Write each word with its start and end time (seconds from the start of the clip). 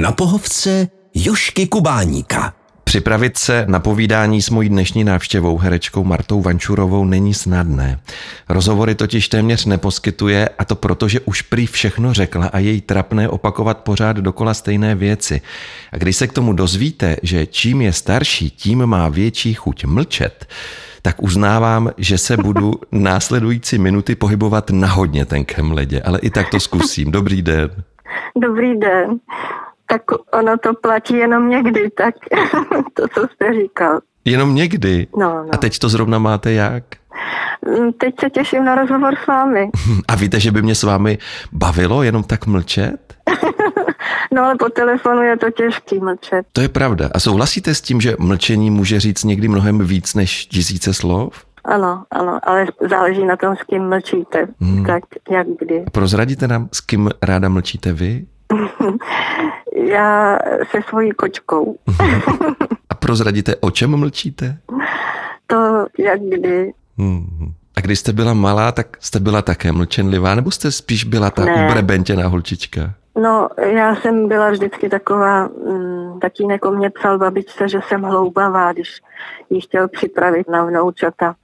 Na 0.00 0.12
pohovce 0.12 0.88
Jošky 1.14 1.66
Kubáníka. 1.66 2.54
Připravit 2.84 3.38
se 3.38 3.64
na 3.68 3.80
povídání 3.80 4.42
s 4.42 4.50
mojí 4.50 4.68
dnešní 4.68 5.04
návštěvou 5.04 5.58
herečkou 5.58 6.04
Martou 6.04 6.40
Vančurovou 6.40 7.04
není 7.04 7.34
snadné. 7.34 8.00
Rozhovory 8.48 8.94
totiž 8.94 9.28
téměř 9.28 9.64
neposkytuje 9.64 10.48
a 10.58 10.64
to 10.64 10.74
proto, 10.74 11.08
že 11.08 11.20
už 11.20 11.42
prý 11.42 11.66
všechno 11.66 12.14
řekla 12.14 12.46
a 12.46 12.58
její 12.58 12.80
trapné 12.80 13.28
opakovat 13.28 13.78
pořád 13.78 14.16
dokola 14.16 14.54
stejné 14.54 14.94
věci. 14.94 15.40
A 15.92 15.96
když 15.96 16.16
se 16.16 16.26
k 16.26 16.32
tomu 16.32 16.52
dozvíte, 16.52 17.16
že 17.22 17.46
čím 17.46 17.82
je 17.82 17.92
starší, 17.92 18.50
tím 18.50 18.86
má 18.86 19.08
větší 19.08 19.54
chuť 19.54 19.84
mlčet, 19.84 20.46
tak 21.02 21.22
uznávám, 21.22 21.90
že 21.96 22.18
se 22.18 22.36
budu 22.36 22.72
následující 22.92 23.78
minuty 23.78 24.14
pohybovat 24.14 24.70
na 24.70 24.88
hodně 24.88 25.24
tenkém 25.24 25.72
ledě, 25.72 26.00
ale 26.00 26.18
i 26.18 26.30
tak 26.30 26.50
to 26.50 26.60
zkusím. 26.60 27.10
Dobrý 27.12 27.42
den. 27.42 27.70
Dobrý 28.36 28.78
den. 28.78 29.20
Tak 29.90 30.02
ono 30.32 30.58
to 30.58 30.74
platí 30.74 31.14
jenom 31.16 31.48
někdy, 31.48 31.90
tak 31.90 32.14
to, 32.94 33.08
co 33.08 33.28
jste 33.34 33.52
říkal. 33.62 34.00
Jenom 34.24 34.54
někdy? 34.54 35.06
No, 35.16 35.28
no. 35.28 35.48
A 35.52 35.56
teď 35.56 35.78
to 35.78 35.88
zrovna 35.88 36.18
máte 36.18 36.52
jak? 36.52 36.84
Mm, 37.66 37.92
Teď 37.92 38.14
se 38.20 38.30
těším 38.30 38.64
na 38.64 38.74
rozhovor 38.74 39.14
s 39.24 39.26
vámi. 39.26 39.70
A 40.08 40.14
víte, 40.14 40.40
že 40.40 40.50
by 40.50 40.62
mě 40.62 40.74
s 40.74 40.82
vámi 40.82 41.18
bavilo 41.52 42.02
jenom 42.02 42.22
tak 42.22 42.46
mlčet? 42.46 42.96
No 44.32 44.44
ale 44.44 44.54
po 44.58 44.68
telefonu 44.68 45.22
je 45.22 45.36
to 45.36 45.50
těžký 45.50 45.98
mlčet. 45.98 46.46
To 46.52 46.60
je 46.60 46.68
pravda. 46.68 47.10
A 47.14 47.20
souhlasíte 47.20 47.74
s 47.74 47.80
tím, 47.80 48.00
že 48.00 48.16
mlčení 48.18 48.70
může 48.70 49.00
říct 49.00 49.24
někdy 49.24 49.48
mnohem 49.48 49.78
víc 49.78 50.14
než 50.14 50.46
tisíce 50.46 50.94
slov? 50.94 51.44
Ano, 51.64 52.04
ano, 52.10 52.38
ale 52.42 52.66
záleží 52.90 53.24
na 53.24 53.36
tom, 53.36 53.56
s 53.56 53.62
kým 53.62 53.88
mlčíte. 53.88 54.46
Hmm. 54.60 54.84
Tak 54.86 55.02
jak 55.30 55.46
kdy. 55.58 55.84
A 55.86 55.90
prozradíte 55.90 56.48
nám, 56.48 56.68
s 56.72 56.80
kým 56.80 57.10
ráda 57.22 57.48
mlčíte 57.48 57.92
vy? 57.92 58.26
Já 59.74 60.38
se 60.70 60.78
svojí 60.88 61.10
kočkou. 61.10 61.76
A 62.90 62.94
prozradíte, 62.94 63.56
o 63.56 63.70
čem 63.70 63.96
mlčíte? 63.96 64.58
To 65.46 65.86
jak 65.98 66.20
kdy. 66.20 66.72
Hmm. 66.98 67.52
A 67.76 67.80
když 67.80 67.98
jste 67.98 68.12
byla 68.12 68.34
malá, 68.34 68.72
tak 68.72 68.86
jste 69.00 69.20
byla 69.20 69.42
také 69.42 69.72
mlčenlivá, 69.72 70.34
nebo 70.34 70.50
jste 70.50 70.72
spíš 70.72 71.04
byla 71.04 71.30
ta 71.30 71.44
Ne. 71.44 71.66
ubrebentěná 71.70 72.28
holčička? 72.28 72.94
No, 73.22 73.48
já 73.60 73.96
jsem 73.96 74.28
byla 74.28 74.50
vždycky 74.50 74.88
taková, 74.88 75.46
mm, 75.48 76.20
tatínek 76.20 76.64
o 76.64 76.70
mě 76.70 76.90
psal 76.90 77.18
babičce, 77.18 77.68
že 77.68 77.80
jsem 77.88 78.02
hloubavá, 78.02 78.72
když 78.72 79.00
ji 79.50 79.60
chtěl 79.60 79.88
připravit 79.88 80.48
na 80.48 80.64
vnoučata. 80.64 81.34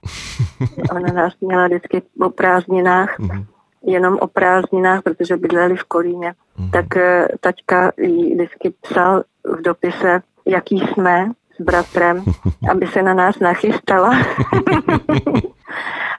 Ona 0.91 1.13
nás 1.13 1.33
měla 1.41 1.65
vždycky 1.67 2.01
o 2.21 2.29
prázdninách, 2.29 3.19
Mhm. 3.19 3.45
Jenom 3.85 4.17
o 4.21 4.27
prázdninách, 4.27 5.01
protože 5.01 5.37
bydleli 5.37 5.75
v 5.75 5.83
Kolíně. 5.83 6.33
Mhm. 6.57 6.71
Tak 6.71 6.97
eh, 6.97 7.27
taťka 7.39 7.91
jí 7.97 8.35
vždycky 8.35 8.73
psal 8.81 9.23
v 9.43 9.61
dopise, 9.61 10.21
jaký 10.45 10.79
jsme 10.79 11.31
s 11.59 11.63
bratrem, 11.63 12.23
aby 12.71 12.87
se 12.87 13.03
na 13.03 13.13
nás 13.13 13.39
nachystala. 13.39 14.11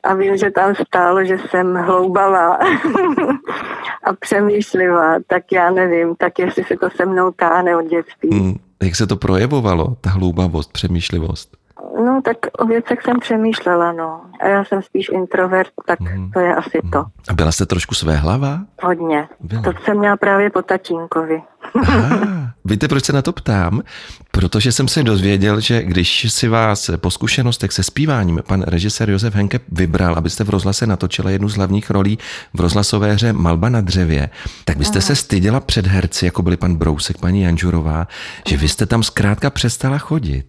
A 0.03 0.15
vím, 0.15 0.37
že 0.37 0.51
tam 0.51 0.75
stálo, 0.75 1.25
že 1.25 1.39
jsem 1.39 1.75
hloubavá 1.75 2.55
a 4.05 4.13
přemýšlivá, 4.21 5.17
tak 5.27 5.53
já 5.53 5.71
nevím, 5.71 6.15
tak 6.17 6.39
jestli 6.39 6.65
se 6.65 6.77
to 6.77 6.91
se 6.97 7.07
mnou 7.07 7.31
táhne 7.31 7.77
od 7.77 7.83
dětství. 7.83 8.31
Hmm. 8.39 8.57
Jak 8.83 8.97
se 8.97 9.07
to 9.07 9.17
projevovalo, 9.17 9.97
ta 10.01 10.11
hloubavost, 10.11 10.73
přemýšlivost? 10.73 11.56
No, 12.05 12.21
tak 12.25 12.37
o 12.59 12.67
věcech 12.67 13.03
jsem 13.03 13.21
přemýšlela, 13.21 13.93
no. 13.93 14.21
A 14.41 14.47
já 14.49 14.65
jsem 14.65 14.83
spíš 14.83 15.09
introvert, 15.13 15.71
tak 15.87 16.01
Mhm. 16.01 16.31
to 16.31 16.41
je 16.41 16.55
asi 16.55 16.81
to. 16.93 17.05
A 17.29 17.35
byla 17.35 17.53
jste 17.53 17.67
trošku 17.67 17.95
své 17.95 18.17
hlava? 18.17 18.61
Hodně. 18.83 19.29
Byla. 19.41 19.63
To 19.63 19.73
jsem 19.85 19.99
měla 19.99 20.17
právě 20.17 20.51
po 20.51 20.63
tatínkovi. 20.63 21.43
Aha, 21.83 22.19
víte, 22.65 22.89
proč 22.89 23.05
se 23.05 23.13
na 23.13 23.23
to 23.23 23.33
ptám? 23.33 23.83
Protože 24.31 24.73
jsem 24.73 24.89
se 24.89 25.03
dozvěděl, 25.03 25.61
že 25.61 25.83
když 25.83 26.33
si 26.33 26.49
vás 26.49 26.91
po 26.97 27.11
zkušenostech 27.11 27.73
se 27.73 27.83
zpíváním 27.83 28.41
pan 28.49 28.63
režisér 28.63 29.11
Josef 29.11 29.35
Henke 29.35 29.61
vybral, 29.73 30.15
abyste 30.15 30.45
v 30.45 30.51
rozhlase 30.51 30.87
natočila 30.87 31.31
jednu 31.31 31.49
z 31.49 31.57
hlavních 31.57 31.91
rolí 31.91 32.19
v 32.55 32.61
rozhlasové 32.61 33.13
hře 33.13 33.33
Malba 33.33 33.69
na 33.69 33.81
dřevě, 33.81 34.29
tak 34.65 34.77
byste 34.77 35.01
se 35.01 35.17
styděla 35.17 35.61
před 35.61 35.87
herci, 35.87 36.25
jako 36.25 36.43
byli 36.43 36.57
pan 36.57 36.75
Brousek, 36.75 37.19
paní 37.19 37.43
Janžurová, 37.43 38.07
že 38.49 38.57
vy 38.57 38.69
jste 38.69 38.87
tam 38.87 39.03
zkrátka 39.03 39.51
přestala 39.51 39.99
chodit. 39.99 40.47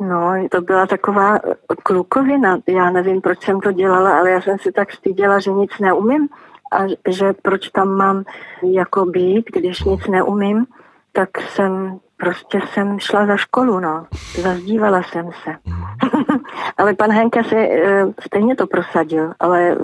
No, 0.00 0.48
to 0.50 0.60
byla 0.60 0.86
taková 0.86 1.36
eh, 1.36 1.54
klukovina. 1.82 2.58
Já 2.66 2.90
nevím, 2.90 3.20
proč 3.20 3.44
jsem 3.44 3.60
to 3.60 3.72
dělala, 3.72 4.18
ale 4.18 4.30
já 4.30 4.40
jsem 4.40 4.58
si 4.58 4.72
tak 4.72 4.92
styděla, 4.92 5.38
že 5.38 5.50
nic 5.50 5.70
neumím 5.80 6.28
a 6.72 6.82
že 7.08 7.32
proč 7.42 7.68
tam 7.68 7.88
mám 7.88 8.24
jako 8.62 9.06
být, 9.06 9.44
když 9.52 9.84
nic 9.84 10.06
neumím, 10.06 10.66
tak 11.12 11.28
jsem 11.40 11.98
prostě 12.16 12.60
jsem 12.72 12.98
šla 12.98 13.26
za 13.26 13.36
školu, 13.36 13.80
no. 13.80 14.06
Zazdívala 14.42 15.02
jsem 15.02 15.30
se. 15.44 15.50
ale 16.76 16.94
pan 16.94 17.10
Henke 17.10 17.44
si 17.44 17.56
eh, 17.56 18.06
stejně 18.26 18.56
to 18.56 18.66
prosadil, 18.66 19.32
ale 19.40 19.70
eh, 19.70 19.76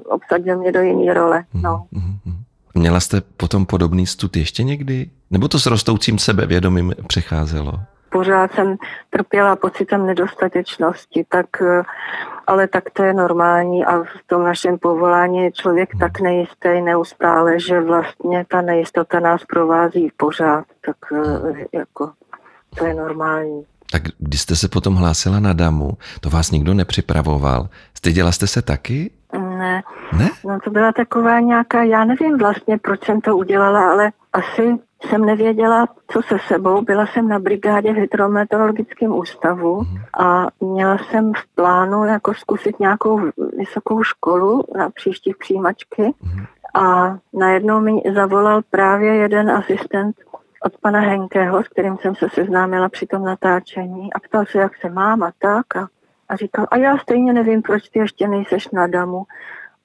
obsadil 0.00 0.58
mě 0.58 0.72
do 0.72 0.80
jiné 0.80 1.14
role, 1.14 1.44
no. 1.54 1.86
Mhm. 1.92 2.18
Měla 2.74 3.00
jste 3.00 3.20
potom 3.20 3.66
podobný 3.66 4.06
stud 4.06 4.36
ještě 4.36 4.62
někdy? 4.62 5.10
Nebo 5.30 5.48
to 5.48 5.58
s 5.58 5.66
rostoucím 5.66 6.18
sebevědomím 6.18 6.94
přecházelo? 7.06 7.72
Pořád 8.18 8.54
jsem 8.54 8.76
trpěla 9.10 9.56
pocitem 9.56 10.06
nedostatečnosti, 10.06 11.26
tak, 11.28 11.46
eh, 11.62 11.82
ale 12.46 12.68
tak 12.68 12.90
to 12.90 13.02
je 13.02 13.14
normální 13.14 13.84
a 13.84 13.98
v 13.98 14.22
tom 14.26 14.44
našem 14.44 14.78
povolání 14.78 15.38
je 15.38 15.52
člověk 15.52 15.88
tak 16.00 16.20
nejistý 16.20 16.80
neustále, 16.84 17.60
že 17.60 17.80
vlastně 17.80 18.44
ta 18.48 18.60
nejistota 18.60 19.20
nás 19.20 19.44
provází 19.44 20.10
pořád, 20.16 20.64
tak 20.86 20.96
eh, 21.12 21.78
jako 21.78 22.10
to 22.78 22.86
je 22.86 22.94
normální. 22.94 23.62
Tak 23.92 24.02
když 24.18 24.40
jste 24.40 24.56
se 24.56 24.68
potom 24.68 24.94
hlásila 24.94 25.40
na 25.40 25.52
damu, 25.52 25.90
to 26.20 26.30
vás 26.30 26.50
nikdo 26.50 26.74
nepřipravoval. 26.74 27.68
Styděla 27.94 28.32
jste 28.32 28.46
se 28.46 28.62
taky? 28.62 29.10
Ne, 29.32 29.82
Ne? 30.18 30.30
no 30.44 30.58
to 30.64 30.70
byla 30.70 30.92
taková 30.92 31.40
nějaká, 31.40 31.82
já 31.82 32.04
nevím 32.04 32.38
vlastně, 32.38 32.78
proč 32.78 33.04
jsem 33.04 33.20
to 33.20 33.36
udělala, 33.36 33.90
ale 33.90 34.12
asi 34.32 34.78
jsem 35.06 35.24
nevěděla, 35.24 35.88
co 36.08 36.22
se 36.22 36.38
sebou. 36.46 36.82
Byla 36.82 37.06
jsem 37.06 37.28
na 37.28 37.38
brigádě 37.38 37.92
v 37.92 37.96
hydrometeorologickém 37.96 39.12
ústavu 39.12 39.82
a 40.18 40.46
měla 40.60 40.98
jsem 40.98 41.32
v 41.32 41.54
plánu 41.54 42.04
jako 42.04 42.34
zkusit 42.34 42.80
nějakou 42.80 43.20
vysokou 43.56 44.02
školu 44.02 44.64
na 44.76 44.90
příští 44.90 45.34
přijímačky 45.38 46.14
a 46.74 47.16
najednou 47.32 47.80
mi 47.80 48.02
zavolal 48.14 48.62
právě 48.70 49.14
jeden 49.14 49.50
asistent 49.50 50.16
od 50.62 50.78
pana 50.78 51.00
Henkeho, 51.00 51.62
s 51.62 51.68
kterým 51.68 51.98
jsem 51.98 52.14
se 52.14 52.28
seznámila 52.28 52.88
při 52.88 53.06
tom 53.06 53.24
natáčení 53.24 54.12
a 54.12 54.18
ptal 54.20 54.46
se, 54.46 54.58
jak 54.58 54.76
se 54.76 54.90
mám 54.90 55.22
a 55.22 55.32
tak 55.38 55.76
a, 55.76 55.88
a 56.28 56.36
říkal, 56.36 56.66
a 56.70 56.76
já 56.76 56.98
stejně 56.98 57.32
nevím, 57.32 57.62
proč 57.62 57.88
ty 57.88 57.98
ještě 57.98 58.28
nejseš 58.28 58.70
na 58.70 58.86
damu. 58.86 59.24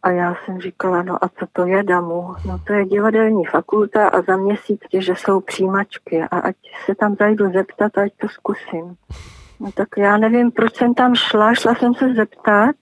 A 0.04 0.12
já 0.12 0.36
jsem 0.36 0.62
říkala, 0.62 1.04
no 1.04 1.24
a 1.24 1.30
co 1.30 1.46
to 1.54 1.66
je 1.66 1.84
damu? 1.84 2.36
No 2.46 2.60
to 2.68 2.74
je 2.74 2.86
divadelní 2.86 3.46
fakulta 3.46 4.08
a 4.08 4.22
za 4.22 4.38
měsíc, 4.38 4.82
že 4.94 5.16
jsou 5.16 5.40
přijímačky 5.40 6.24
a 6.32 6.40
ať 6.40 6.56
se 6.86 6.96
tam 6.96 7.16
zajdu 7.20 7.52
zeptat, 7.52 7.98
ať 7.98 8.12
to 8.18 8.28
zkusím. 8.28 8.96
No 9.60 9.72
tak 9.72 9.88
já 9.98 10.18
nevím, 10.18 10.52
proč 10.52 10.76
jsem 10.76 10.94
tam 10.94 11.16
šla, 11.16 11.54
šla 11.54 11.76
jsem 11.76 11.94
se 11.94 12.14
zeptat 12.14 12.76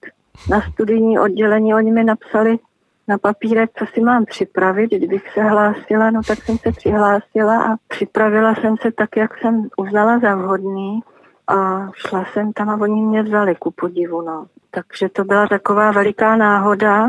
na 0.50 0.62
studijní 0.62 1.20
oddělení, 1.20 1.74
oni 1.74 1.92
mi 1.92 2.04
napsali 2.04 2.60
na 3.08 3.18
papírek, 3.18 3.70
co 3.80 3.86
si 3.86 4.02
mám 4.02 4.26
připravit, 4.26 4.92
kdybych 4.92 5.30
se 5.34 5.44
hlásila, 5.44 6.12
no 6.12 6.22
tak 6.28 6.44
jsem 6.44 6.58
se 6.58 6.72
přihlásila 6.72 7.64
a 7.64 7.76
připravila 7.88 8.56
jsem 8.56 8.76
se 8.78 8.92
tak, 8.92 9.18
jak 9.18 9.38
jsem 9.38 9.68
uznala 9.78 10.20
za 10.20 10.36
vhodný 10.36 11.00
a 11.48 11.88
šla 11.94 12.26
jsem 12.26 12.54
tam 12.54 12.70
a 12.70 12.78
oni 12.82 13.02
mě 13.02 13.24
vzali 13.24 13.56
ku 13.56 13.72
podivu, 13.72 14.22
no. 14.22 14.46
Takže 14.72 15.10
to 15.10 15.24
byla 15.24 15.48
taková 15.48 15.92
veliká 15.92 16.36
náhoda, 16.36 17.08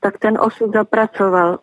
tak 0.00 0.18
ten 0.18 0.38
osud 0.40 0.72
zapracoval. 0.72 1.58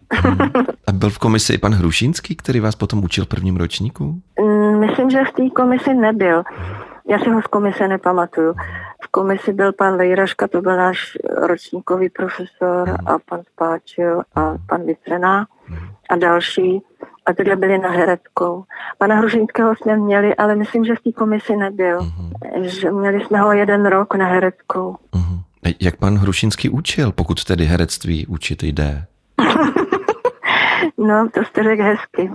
A 0.87 0.91
byl 0.91 1.09
v 1.09 1.19
komisi 1.19 1.53
i 1.53 1.57
pan 1.57 1.73
Hrušínský, 1.73 2.35
který 2.35 2.59
vás 2.59 2.75
potom 2.75 3.03
učil 3.03 3.25
prvním 3.25 3.57
ročníku? 3.57 4.21
Mm, 4.41 4.79
Myslím, 4.79 5.09
že 5.09 5.19
v 5.25 5.31
té 5.31 5.49
komisi 5.49 5.93
nebyl. 5.93 6.43
Já 7.09 7.19
si 7.19 7.29
ho 7.29 7.41
z 7.41 7.47
komise 7.47 7.87
nepamatuju. 7.87 8.53
V 9.03 9.07
komisi 9.11 9.53
byl 9.53 9.73
pan 9.73 9.97
Vejraška, 9.97 10.47
to 10.47 10.61
byl 10.61 10.77
náš 10.77 11.17
ročníkový 11.47 12.09
profesor 12.09 12.89
a 13.05 13.19
pan 13.29 13.41
Spáčil 13.53 14.21
a 14.35 14.53
pan 14.69 14.83
Vicena 14.85 15.47
a 16.09 16.15
další. 16.15 16.81
A 17.25 17.33
tyhle 17.33 17.55
byli 17.55 17.77
na 17.77 17.89
Hereckou. 17.89 18.63
Pana 18.97 19.15
Hrušinského 19.15 19.75
jsme 19.75 19.97
měli, 19.97 20.35
ale 20.35 20.55
myslím, 20.55 20.85
že 20.85 20.95
v 20.95 21.01
té 21.01 21.11
komisi 21.11 21.55
nebyl. 21.57 21.99
Že 22.61 22.91
měli 22.91 23.25
jsme 23.25 23.39
ho 23.39 23.51
jeden 23.51 23.85
rok 23.85 24.15
na 24.15 24.25
Hereckou. 24.25 24.95
Mhm. 25.15 25.39
Jak 25.79 25.95
pan 25.95 26.17
Hrušínský 26.17 26.69
učil, 26.69 27.11
pokud 27.11 27.43
tedy 27.43 27.65
herectví 27.65 28.27
učit 28.27 28.63
jde? 28.63 29.05
No, 30.97 31.29
to 31.33 31.43
jste 31.43 31.63
řekl 31.63 31.83
hezky. 31.83 32.31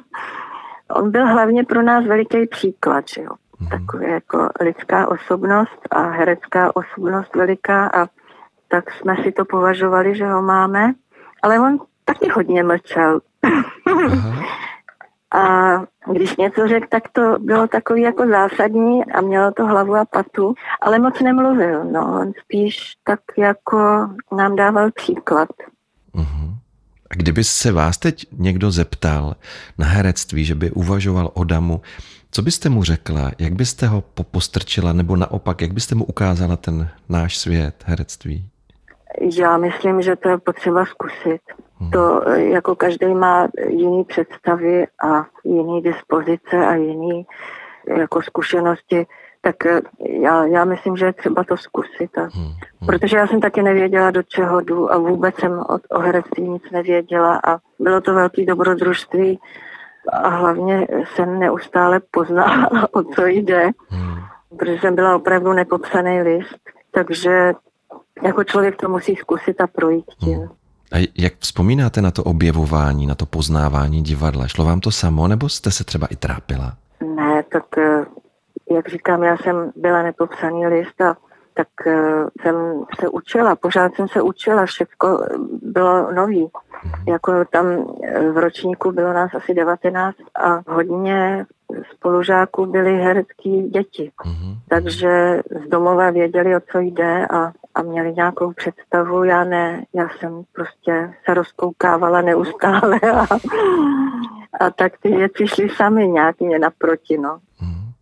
On 0.90 1.10
byl 1.10 1.26
hlavně 1.26 1.64
pro 1.64 1.82
nás 1.82 2.04
veliký 2.04 2.46
příklad, 2.46 3.04
že 3.08 3.22
jo. 3.22 3.30
Takový 3.70 4.06
jako 4.10 4.48
lidská 4.60 5.08
osobnost 5.08 5.80
a 5.90 6.02
herecká 6.02 6.76
osobnost 6.76 7.34
veliká 7.36 7.86
a 7.86 8.06
tak 8.68 8.90
jsme 8.90 9.16
si 9.22 9.32
to 9.32 9.44
považovali, 9.44 10.16
že 10.16 10.26
ho 10.26 10.42
máme. 10.42 10.92
Ale 11.42 11.60
on 11.60 11.78
taky 12.04 12.28
hodně 12.28 12.62
mlčel. 12.62 13.20
Aha. 13.86 14.46
A 15.34 15.74
když 16.12 16.36
něco 16.36 16.68
řekl, 16.68 16.86
tak 16.90 17.02
to 17.12 17.38
bylo 17.38 17.68
takový 17.68 18.02
jako 18.02 18.26
zásadní 18.26 19.04
a 19.04 19.20
mělo 19.20 19.52
to 19.52 19.66
hlavu 19.66 19.94
a 19.94 20.04
patu, 20.04 20.54
ale 20.80 20.98
moc 20.98 21.20
nemluvil, 21.20 21.84
no, 21.84 22.20
on 22.20 22.32
spíš 22.44 22.92
tak 23.04 23.20
jako 23.38 24.08
nám 24.36 24.56
dával 24.56 24.90
příklad. 24.90 25.48
Uh-huh. 26.14 26.54
A 27.10 27.14
kdyby 27.14 27.44
se 27.44 27.72
vás 27.72 27.98
teď 27.98 28.26
někdo 28.32 28.70
zeptal 28.70 29.36
na 29.78 29.86
herectví, 29.86 30.44
že 30.44 30.54
by 30.54 30.70
uvažoval 30.70 31.30
o 31.34 31.44
damu, 31.44 31.80
co 32.30 32.42
byste 32.42 32.68
mu 32.68 32.82
řekla, 32.82 33.30
jak 33.38 33.52
byste 33.52 33.86
ho 33.86 34.00
popostrčila, 34.00 34.92
nebo 34.92 35.16
naopak, 35.16 35.60
jak 35.60 35.72
byste 35.72 35.94
mu 35.94 36.04
ukázala 36.04 36.56
ten 36.56 36.88
náš 37.08 37.38
svět 37.38 37.84
herectví? 37.86 38.48
Já 39.38 39.58
myslím, 39.58 40.02
že 40.02 40.16
to 40.16 40.28
je 40.28 40.38
potřeba 40.38 40.84
zkusit. 40.86 41.40
Hmm. 41.80 41.90
To 41.90 42.22
jako 42.30 42.76
každý 42.76 43.14
má 43.14 43.48
jiný 43.68 44.04
představy 44.04 44.86
a 45.02 45.26
jiný 45.44 45.82
dispozice 45.82 46.66
a 46.66 46.74
jiný 46.74 47.26
jako 47.96 48.22
zkušenosti, 48.22 49.06
tak 49.40 49.56
já, 50.00 50.44
já 50.46 50.64
myslím, 50.64 50.96
že 50.96 51.06
je 51.06 51.12
třeba 51.12 51.44
to 51.44 51.56
zkusit. 51.56 52.18
A, 52.18 52.20
hmm. 52.20 52.44
Hmm. 52.44 52.86
Protože 52.86 53.16
já 53.16 53.26
jsem 53.26 53.40
taky 53.40 53.62
nevěděla, 53.62 54.10
do 54.10 54.22
čeho 54.22 54.60
jdu 54.60 54.92
a 54.92 54.98
vůbec 54.98 55.34
jsem 55.36 55.64
od, 55.68 55.82
o 55.90 55.98
herectví 55.98 56.48
nic 56.48 56.62
nevěděla 56.72 57.40
a 57.46 57.58
bylo 57.78 58.00
to 58.00 58.14
velký 58.14 58.46
dobrodružství 58.46 59.40
a 60.12 60.28
hlavně 60.28 60.86
jsem 61.14 61.38
neustále 61.38 62.00
poznávala, 62.10 62.88
o 62.92 63.02
co 63.02 63.26
jde, 63.26 63.70
hmm. 63.88 64.16
protože 64.58 64.78
jsem 64.78 64.94
byla 64.94 65.16
opravdu 65.16 65.52
nepopsaný 65.52 66.22
list, 66.22 66.58
takže 66.90 67.52
jako 68.22 68.44
člověk 68.44 68.76
to 68.76 68.88
musí 68.88 69.16
zkusit 69.16 69.60
a 69.60 69.66
projít 69.66 70.06
tím. 70.20 70.38
Hmm. 70.38 70.48
A 70.92 71.08
jak 71.18 71.32
vzpomínáte 71.38 72.02
na 72.02 72.10
to 72.10 72.24
objevování, 72.24 73.06
na 73.06 73.14
to 73.14 73.26
poznávání 73.26 74.02
divadla? 74.02 74.46
Šlo 74.46 74.64
vám 74.64 74.80
to 74.80 74.90
samo, 74.90 75.28
nebo 75.28 75.48
jste 75.48 75.70
se 75.70 75.84
třeba 75.84 76.06
i 76.06 76.16
trápila? 76.16 76.72
Ne, 77.16 77.42
tak 77.52 77.78
eh, 77.78 78.04
jak 78.70 78.88
říkám, 78.88 79.22
já 79.22 79.36
jsem 79.36 79.72
byla 79.76 80.02
nepopsaný 80.02 80.66
list 80.66 81.00
a 81.00 81.16
tak 81.56 81.68
uh, 81.86 82.28
jsem 82.40 82.84
se 83.00 83.08
učila, 83.08 83.56
pořád 83.56 83.94
jsem 83.94 84.08
se 84.08 84.22
učila, 84.22 84.66
všechno 84.66 85.18
bylo 85.62 86.12
nový. 86.12 86.44
Mm-hmm. 86.44 87.12
Jako 87.12 87.44
tam 87.44 87.66
eh, 88.04 88.30
v 88.30 88.38
ročníku 88.38 88.92
bylo 88.92 89.12
nás 89.12 89.34
asi 89.34 89.54
19 89.54 90.16
a 90.44 90.72
hodně 90.72 91.46
spolužáků 91.94 92.66
byly 92.66 92.96
herecký 92.96 93.62
děti. 93.62 94.12
Mm-hmm. 94.24 94.56
Takže 94.68 95.42
z 95.66 95.68
domova 95.68 96.10
věděli, 96.10 96.56
o 96.56 96.60
co 96.72 96.78
jde 96.78 97.26
a, 97.26 97.52
a 97.76 97.82
měli 97.82 98.14
nějakou 98.14 98.52
představu. 98.52 99.24
Já 99.24 99.44
ne, 99.44 99.84
já 99.94 100.08
jsem 100.08 100.42
prostě 100.52 101.14
se 101.24 101.34
rozkoukávala 101.34 102.20
neustále 102.20 103.00
a, 103.00 103.26
a 104.60 104.70
tak 104.70 104.92
ty 105.02 105.08
věci 105.08 105.48
šly 105.48 105.68
sami 105.68 106.08
nějak 106.08 106.40
mě 106.40 106.58
naproti, 106.58 107.18
no. 107.18 107.38
Mm-hmm. 107.62 107.92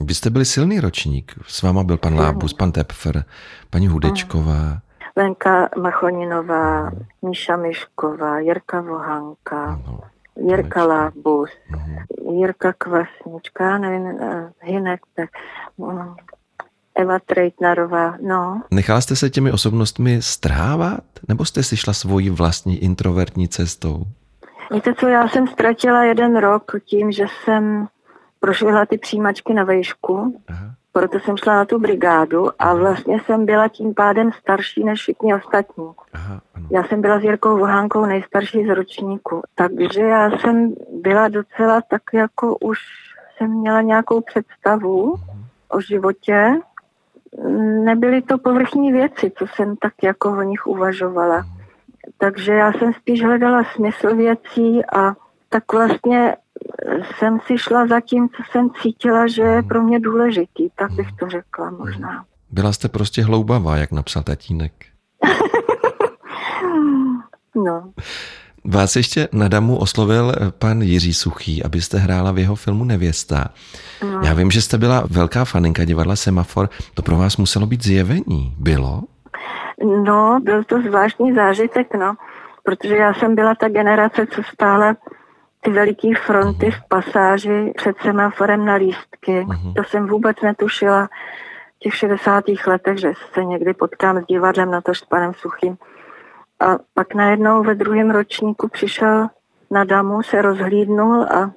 Vy 0.00 0.14
jste 0.14 0.30
byli 0.30 0.44
silný 0.44 0.80
ročník. 0.80 1.34
S 1.46 1.62
váma 1.62 1.84
byl 1.84 1.96
pan 1.96 2.18
Lábus, 2.18 2.52
pan 2.52 2.72
Tepfer, 2.72 3.24
paní 3.70 3.88
Hudečková. 3.88 4.78
Lenka 5.16 5.68
Machoninová, 5.82 6.90
Míša 7.22 7.56
Mišková, 7.56 8.38
Jirka 8.38 8.80
Vohanka, 8.80 9.80
Jirka 10.36 10.84
Lábus. 10.84 11.50
Jirka 12.32 12.72
Kvasnička, 12.72 13.78
nevím, 13.78 14.02
uh, 14.02 14.50
Hinek, 14.60 15.00
tak, 15.14 15.30
uh, 15.76 16.14
Eva 16.96 17.18
Trejtnarová, 17.26 18.14
no. 18.22 18.62
Nechala 18.70 19.00
jste 19.00 19.16
se 19.16 19.30
těmi 19.30 19.52
osobnostmi 19.52 20.22
strhávat? 20.22 21.04
Nebo 21.28 21.44
jste 21.44 21.62
si 21.62 21.76
šla 21.76 21.92
svojí 21.92 22.30
vlastní 22.30 22.78
introvertní 22.78 23.48
cestou? 23.48 24.02
Víte 24.72 24.94
co, 24.94 25.08
já 25.08 25.28
jsem 25.28 25.48
ztratila 25.48 26.04
jeden 26.04 26.36
rok 26.36 26.72
tím, 26.84 27.12
že 27.12 27.24
jsem 27.44 27.86
prošvihla 28.40 28.86
ty 28.86 28.98
přijímačky 28.98 29.54
na 29.54 29.64
vejšku, 29.64 30.42
Aha. 30.48 30.74
proto 30.92 31.20
jsem 31.20 31.36
šla 31.36 31.54
na 31.54 31.64
tu 31.64 31.78
brigádu 31.78 32.48
a 32.58 32.74
vlastně 32.74 33.20
jsem 33.26 33.46
byla 33.46 33.68
tím 33.68 33.94
pádem 33.94 34.30
starší 34.40 34.84
než 34.84 35.00
všichni 35.00 35.34
ostatní. 35.34 35.90
Aha, 36.12 36.40
Já 36.70 36.84
jsem 36.84 37.00
byla 37.00 37.20
s 37.20 37.22
Jirkou 37.22 37.58
Vohánkou 37.58 38.06
nejstarší 38.06 38.66
z 38.66 38.74
ročníku, 38.74 39.42
takže 39.54 40.00
já 40.00 40.30
jsem 40.30 40.74
byla 41.02 41.28
docela 41.28 41.80
tak 41.80 42.02
jako 42.12 42.56
už 42.56 42.78
jsem 43.36 43.50
měla 43.50 43.80
nějakou 43.80 44.20
představu 44.20 45.12
uh-huh. 45.12 45.20
o 45.68 45.80
životě. 45.80 46.60
Nebyly 47.84 48.22
to 48.22 48.38
povrchní 48.38 48.92
věci, 48.92 49.32
co 49.38 49.46
jsem 49.46 49.76
tak 49.76 49.92
jako 50.02 50.38
o 50.38 50.42
nich 50.42 50.66
uvažovala. 50.66 51.46
Takže 52.18 52.52
já 52.52 52.72
jsem 52.72 52.92
spíš 52.92 53.22
hledala 53.22 53.64
smysl 53.74 54.16
věcí 54.16 54.84
a 54.84 55.14
tak 55.48 55.72
vlastně 55.72 56.36
jsem 57.18 57.40
si 57.46 57.58
šla 57.58 57.86
za 57.86 58.00
tím, 58.00 58.28
co 58.28 58.42
jsem 58.50 58.70
cítila, 58.82 59.26
že 59.26 59.42
je 59.42 59.62
pro 59.62 59.82
mě 59.82 60.00
důležitý, 60.00 60.68
tak 60.76 60.92
bych 60.92 61.12
to 61.12 61.28
řekla 61.28 61.70
možná. 61.70 62.24
Byla 62.50 62.72
jste 62.72 62.88
prostě 62.88 63.22
hloubavá, 63.22 63.76
jak 63.76 63.92
napsal 63.92 64.22
tatínek. 64.22 64.72
no. 67.54 67.92
Vás 68.68 68.96
ještě 68.96 69.28
na 69.32 69.48
damu 69.48 69.76
oslovil 69.78 70.32
pan 70.58 70.82
Jiří 70.82 71.14
Suchý, 71.14 71.62
abyste 71.64 71.98
hrála 71.98 72.32
v 72.32 72.38
jeho 72.38 72.54
filmu 72.54 72.84
Nevěsta. 72.84 73.44
No. 74.02 74.20
Já 74.24 74.34
vím, 74.34 74.50
že 74.50 74.62
jste 74.62 74.78
byla 74.78 75.04
velká 75.10 75.44
faninka 75.44 75.84
divadla 75.84 76.16
Semafor. 76.16 76.68
To 76.94 77.02
pro 77.02 77.16
vás 77.16 77.36
muselo 77.36 77.66
být 77.66 77.84
zjevení. 77.84 78.54
Bylo? 78.58 79.02
No, 80.04 80.40
byl 80.42 80.64
to 80.64 80.82
zvláštní 80.82 81.34
zážitek, 81.34 81.94
no. 81.94 82.14
Protože 82.62 82.96
já 82.96 83.14
jsem 83.14 83.34
byla 83.34 83.54
ta 83.54 83.68
generace, 83.68 84.26
co 84.26 84.42
stále 84.42 84.96
ty 85.60 85.70
veliký 85.70 86.14
fronty 86.14 86.70
v 86.70 86.88
pasáži 86.88 87.72
před 87.76 87.96
semaforem 88.02 88.64
na 88.64 88.74
lístky. 88.74 89.40
Uh-huh. 89.40 89.74
To 89.74 89.84
jsem 89.84 90.06
vůbec 90.06 90.36
netušila 90.42 91.08
v 91.76 91.78
těch 91.78 91.94
60. 91.94 92.44
letech, 92.66 92.98
že 92.98 93.12
se 93.34 93.44
někdy 93.44 93.74
potkám 93.74 94.22
s 94.22 94.26
divadlem 94.26 94.70
na 94.70 94.80
to 94.80 94.94
s 94.94 95.04
panem 95.04 95.32
Suchým. 95.34 95.76
A 96.60 96.78
pak 96.94 97.14
najednou 97.14 97.62
ve 97.62 97.74
druhém 97.74 98.10
ročníku 98.10 98.68
přišel 98.68 99.28
na 99.70 99.84
damu, 99.84 100.22
se 100.22 100.42
rozhlídnul 100.42 101.22
a 101.22 101.50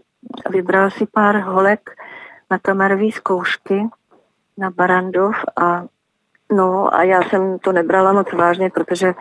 vybral 0.50 0.90
si 0.90 1.06
pár 1.06 1.36
holek 1.36 1.90
na 2.52 2.60
kamerové 2.60 3.12
zkoušky 3.12 3.88
na 4.58 4.70
Barandov 4.72 5.36
a 5.62 5.84
no 6.52 6.96
a 6.96 7.04
já 7.04 7.22
jsem 7.22 7.60
to 7.60 7.72
nebrala 7.72 8.14
moc 8.14 8.34
vážně, 8.34 8.70
protože 8.70 9.14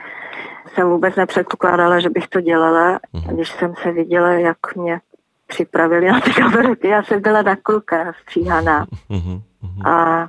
jsem 0.75 0.89
vůbec 0.89 1.17
nepředpokládala, 1.17 2.01
že 2.01 2.11
bych 2.11 2.29
to 2.29 2.41
dělala. 2.41 2.99
Mm-hmm. 2.99 3.35
Když 3.35 3.49
jsem 3.49 3.75
se 3.83 3.93
viděla, 3.93 4.33
jak 4.33 4.77
mě 4.77 5.01
připravili 5.47 6.07
na 6.07 6.21
ty 6.21 6.33
kamery, 6.33 6.77
já 6.85 7.03
jsem 7.03 7.23
byla 7.23 7.43
na 7.43 7.57
kluka 7.57 8.13
stříhaná. 8.23 8.87
Mm-hmm. 9.11 9.43
A 9.89 10.29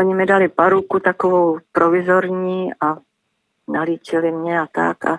oni 0.00 0.14
mi 0.14 0.26
dali 0.26 0.48
paruku 0.48 1.00
takovou 1.00 1.58
provizorní 1.72 2.70
a 2.80 2.96
nalíčili 3.68 4.32
mě 4.32 4.60
a 4.60 4.66
tak 4.72 5.04
a 5.04 5.18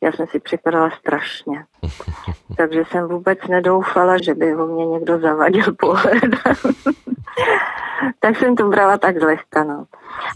já 0.00 0.12
jsem 0.12 0.26
si 0.26 0.40
připadala 0.40 0.90
strašně. 0.90 1.64
Takže 2.56 2.82
jsem 2.90 3.08
vůbec 3.08 3.38
nedoufala, 3.48 4.16
že 4.22 4.34
by 4.34 4.52
ho 4.52 4.66
mě 4.66 4.86
někdo 4.86 5.18
zavadil 5.18 5.74
pohled. 5.78 6.22
tak 8.20 8.36
jsem 8.36 8.56
to 8.56 8.68
brala 8.68 8.98
tak 8.98 9.20
zlehka, 9.20 9.64
no. 9.64 9.84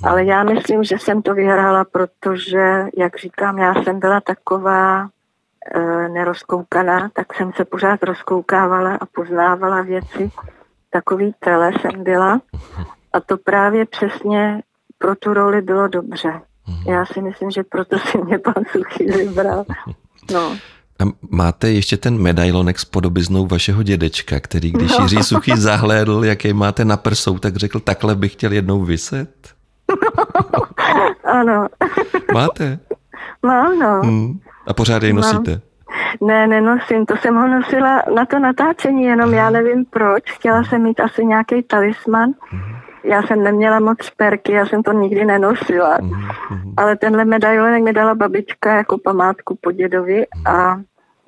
Ale 0.04 0.24
já 0.24 0.42
myslím, 0.44 0.84
že 0.84 0.98
jsem 0.98 1.22
to 1.22 1.34
vyhrála, 1.34 1.84
protože, 1.84 2.86
jak 2.96 3.18
říkám, 3.18 3.58
já 3.58 3.74
jsem 3.74 4.00
byla 4.00 4.20
taková 4.20 5.08
e, 5.74 6.08
nerozkoukaná, 6.08 7.10
tak 7.12 7.34
jsem 7.34 7.52
se 7.52 7.64
pořád 7.64 8.02
rozkoukávala 8.02 8.94
a 8.94 9.06
poznávala 9.06 9.82
věci. 9.82 10.30
Takový 10.90 11.34
tele 11.38 11.72
jsem 11.72 12.04
byla 12.04 12.40
a 13.12 13.20
to 13.20 13.36
právě 13.36 13.86
přesně 13.86 14.62
pro 14.98 15.14
tu 15.14 15.34
roli 15.34 15.62
bylo 15.62 15.88
dobře. 15.88 16.40
Já 16.86 17.04
si 17.06 17.22
myslím, 17.22 17.50
že 17.50 17.62
proto 17.62 17.98
si 17.98 18.18
mě 18.18 18.38
pan 18.38 18.64
Suchý 18.72 19.04
vybral. 19.04 19.64
No. 20.32 20.56
A 21.00 21.04
máte 21.30 21.70
ještě 21.70 21.96
ten 21.96 22.18
medailonek 22.18 22.78
s 22.78 22.84
podobiznou 22.84 23.46
vašeho 23.46 23.82
dědečka, 23.82 24.40
který 24.40 24.70
když 24.70 24.98
no. 24.98 25.02
Jiří 25.02 25.22
Suchý 25.22 25.52
zahlédl, 25.56 26.24
jaký 26.24 26.52
máte 26.52 26.84
na 26.84 26.96
prsou, 26.96 27.38
tak 27.38 27.56
řekl, 27.56 27.80
takhle 27.80 28.14
bych 28.14 28.32
chtěl 28.32 28.52
jednou 28.52 28.84
vyset? 28.84 29.30
ano. 31.24 31.66
Máte? 32.34 32.78
Mám, 33.42 33.78
no. 33.78 34.00
Hmm. 34.04 34.40
A 34.66 34.74
pořád 34.74 35.02
jej 35.02 35.12
nosíte? 35.12 35.50
Mám. 35.50 35.60
Ne, 36.20 36.46
nenosím, 36.46 37.06
to 37.06 37.16
jsem 37.16 37.36
ho 37.36 37.48
nosila 37.48 38.02
na 38.14 38.26
to 38.26 38.38
natáčení, 38.38 39.04
jenom 39.04 39.34
já 39.34 39.50
nevím 39.50 39.84
proč. 39.84 40.30
Chtěla 40.30 40.64
jsem 40.64 40.82
mít 40.82 41.00
asi 41.00 41.24
nějaký 41.24 41.62
talisman. 41.62 42.30
Hmm. 42.50 42.79
Já 43.04 43.22
jsem 43.22 43.42
neměla 43.42 43.80
moc 43.80 44.02
šperky, 44.02 44.52
já 44.52 44.66
jsem 44.66 44.82
to 44.82 44.92
nikdy 44.92 45.24
nenosila. 45.24 45.98
Hmm. 46.00 46.74
Ale 46.76 46.96
tenhle 46.96 47.24
medailonek 47.24 47.82
mi 47.82 47.92
dala 47.92 48.14
babička 48.14 48.76
jako 48.76 48.98
památku 48.98 49.58
po 49.60 49.72
dědovi 49.72 50.26
a 50.46 50.76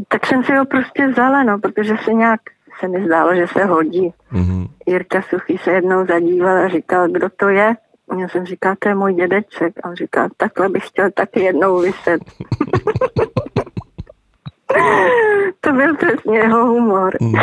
tak 0.09 0.27
jsem 0.27 0.45
si 0.45 0.57
ho 0.57 0.65
prostě 0.65 1.09
vzala, 1.09 1.43
no, 1.43 1.59
protože 1.59 1.95
se 2.05 2.13
nějak 2.13 2.41
se 2.81 2.89
mi 2.89 3.07
zdálo, 3.07 3.35
že 3.35 3.47
se 3.47 3.65
hodí. 3.65 4.15
Mm-hmm. 4.33 4.69
Jirka 4.87 5.23
Suchý 5.23 5.59
se 5.59 5.71
jednou 5.71 6.07
zadíval 6.07 6.57
a 6.57 6.69
říkal, 6.69 7.09
kdo 7.09 7.29
to 7.37 7.49
je. 7.49 7.77
Já 8.19 8.29
jsem 8.29 8.47
říkal, 8.47 8.75
to 8.79 8.89
je 8.89 8.95
můj 8.95 9.15
dědeček. 9.15 9.73
A 9.85 9.89
on 9.89 9.95
říkal, 9.95 10.29
takhle 10.37 10.69
bych 10.69 10.87
chtěl 10.87 11.11
taky 11.11 11.41
jednou 11.41 11.81
vyset. 11.81 12.21
to 15.61 15.73
byl 15.73 15.97
přesně 15.97 16.39
jeho 16.39 16.67
humor. 16.67 17.17
Mm. 17.21 17.35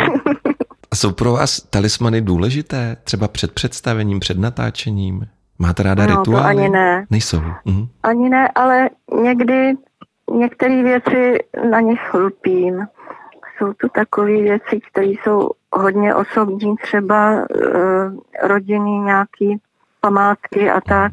A 0.92 0.96
jsou 0.96 1.12
pro 1.12 1.32
vás 1.32 1.60
talismany 1.60 2.20
důležité? 2.20 2.96
Třeba 3.04 3.28
před 3.28 3.52
představením, 3.52 4.20
před 4.20 4.38
natáčením? 4.38 5.26
Máte 5.58 5.82
ráda 5.82 6.06
No, 6.06 6.16
rituály? 6.16 6.46
ani 6.46 6.68
ne. 6.68 7.06
Nejsou. 7.10 7.40
Mhm. 7.64 7.86
Ani 8.02 8.28
ne, 8.28 8.48
ale 8.54 8.90
někdy 9.22 9.74
některé 10.34 10.82
věci 10.82 11.38
na 11.70 11.80
nich 11.80 12.14
lpím. 12.14 12.86
Jsou 13.58 13.72
to 13.72 13.88
takové 13.88 14.26
věci, 14.32 14.80
které 14.90 15.06
jsou 15.06 15.50
hodně 15.72 16.14
osobní, 16.14 16.76
třeba 16.76 17.32
e, 17.34 17.46
rodiny, 18.48 18.90
nějaký 18.90 19.60
památky 20.00 20.70
a 20.70 20.80
tak. 20.80 21.12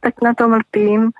Tak 0.00 0.14
na 0.22 0.34
tom 0.34 0.52
lpím, 0.52 1.10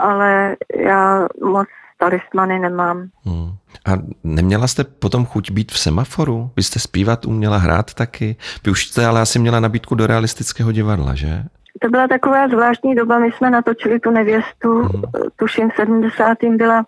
ale 0.00 0.56
já 0.76 1.26
moc 1.44 1.68
talismany 1.98 2.58
nemám. 2.58 3.08
Hmm. 3.24 3.50
A 3.86 3.90
neměla 4.24 4.66
jste 4.66 4.84
potom 4.84 5.26
chuť 5.26 5.50
být 5.50 5.72
v 5.72 5.78
semaforu? 5.78 6.50
Vy 6.56 6.62
jste 6.62 6.78
zpívat 6.78 7.24
uměla 7.24 7.56
hrát 7.56 7.94
taky? 7.94 8.36
Vy 8.64 8.70
už 8.70 8.86
jste 8.86 9.06
ale 9.06 9.20
asi 9.20 9.38
měla 9.38 9.60
nabídku 9.60 9.94
do 9.94 10.06
realistického 10.06 10.72
divadla, 10.72 11.14
že? 11.14 11.42
To 11.80 11.88
byla 11.88 12.08
taková 12.08 12.48
zvláštní 12.48 12.94
doba, 12.94 13.18
my 13.18 13.32
jsme 13.32 13.50
natočili 13.50 14.00
tu 14.00 14.10
nevěstu, 14.10 14.88
tuším 15.36 15.70
v 15.70 15.74
70. 15.76 16.38
byla 16.56 16.86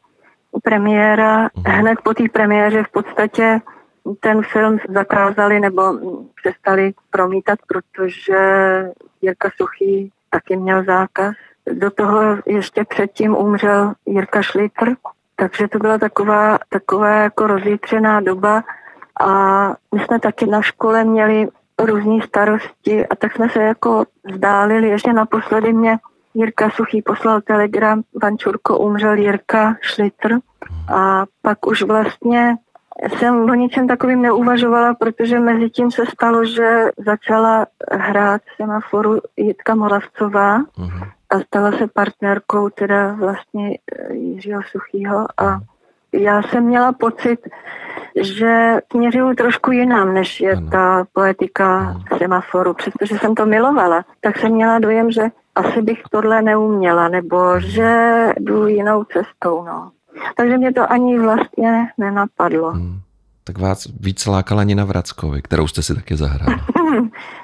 premiéra, 0.62 1.48
hned 1.66 1.98
po 2.04 2.14
té 2.14 2.24
premiéře 2.32 2.82
v 2.82 2.92
podstatě 2.92 3.60
ten 4.20 4.42
film 4.42 4.78
zakázali 4.94 5.60
nebo 5.60 5.82
přestali 6.34 6.92
promítat, 7.10 7.58
protože 7.66 8.38
Jirka 9.22 9.50
Suchý 9.56 10.12
taky 10.30 10.56
měl 10.56 10.84
zákaz. 10.84 11.34
Do 11.72 11.90
toho 11.90 12.20
ještě 12.46 12.84
předtím 12.84 13.36
umřel 13.36 13.92
Jirka 14.06 14.42
Šlitr, 14.42 14.94
takže 15.36 15.68
to 15.68 15.78
byla 15.78 15.98
taková, 15.98 16.58
taková 16.68 17.08
jako 17.08 17.46
rozjitřená 17.46 18.20
doba 18.20 18.64
a 19.20 19.68
my 19.94 20.04
jsme 20.04 20.20
taky 20.20 20.46
na 20.46 20.62
škole 20.62 21.04
měli 21.04 21.48
různé 21.78 22.26
starosti 22.26 23.06
a 23.06 23.16
tak 23.16 23.32
jsme 23.36 23.48
se 23.48 23.62
jako 23.62 24.04
vzdálili. 24.32 24.88
Ještě 24.88 25.12
naposledy 25.12 25.72
mě 25.72 25.98
Jirka 26.34 26.70
Suchý 26.70 27.02
poslal 27.02 27.40
telegram, 27.40 28.02
Vančurko 28.22 28.78
umřel 28.78 29.14
Jirka 29.14 29.76
Šlitr 29.80 30.34
a 30.94 31.24
pak 31.42 31.66
už 31.66 31.82
vlastně 31.82 32.56
jsem 33.18 33.50
o 33.50 33.54
ničem 33.54 33.88
takovým 33.88 34.22
neuvažovala, 34.22 34.94
protože 34.94 35.40
mezi 35.40 35.70
tím 35.70 35.90
se 35.90 36.06
stalo, 36.06 36.44
že 36.44 36.90
začala 37.06 37.66
hrát 37.92 38.42
semaforu 38.56 39.20
Jitka 39.36 39.74
Moravcová 39.74 40.58
Mhm. 40.58 41.10
A 41.30 41.40
stala 41.40 41.72
se 41.72 41.86
partnerkou 41.86 42.68
teda 42.68 43.12
vlastně 43.14 43.70
eh, 43.92 44.14
Jiřího 44.14 44.60
Suchýho 44.70 45.26
a 45.40 45.60
já 46.12 46.42
jsem 46.42 46.64
měla 46.64 46.92
pocit, 46.92 47.40
že 48.22 48.76
směřuju 48.92 49.34
trošku 49.34 49.70
jinam, 49.70 50.14
než 50.14 50.40
je 50.40 50.52
Ano. 50.52 50.70
ta 50.70 51.04
poetika 51.12 51.96
semaforu. 52.18 52.74
Přestože 52.74 53.18
jsem 53.18 53.34
to 53.34 53.46
milovala, 53.46 54.04
tak 54.20 54.38
jsem 54.38 54.52
měla 54.52 54.78
dojem, 54.78 55.10
že 55.10 55.22
asi 55.54 55.82
bych 55.82 56.02
tohle 56.10 56.42
neuměla, 56.42 57.08
nebo 57.08 57.60
že 57.60 58.28
jdu 58.40 58.66
jinou 58.66 59.04
cestou. 59.04 59.64
No. 59.64 59.90
Takže 60.36 60.58
mě 60.58 60.72
to 60.72 60.92
ani 60.92 61.18
vlastně 61.18 61.88
nenapadlo. 61.98 62.70
Hmm. 62.70 63.00
Tak 63.44 63.58
vás 63.58 63.88
víc 64.00 64.26
lákala 64.26 64.62
Nina 64.64 64.84
Vrackovi, 64.84 65.42
kterou 65.42 65.66
jste 65.66 65.82
si 65.82 65.94
taky 65.94 66.16
zahrál. 66.16 66.58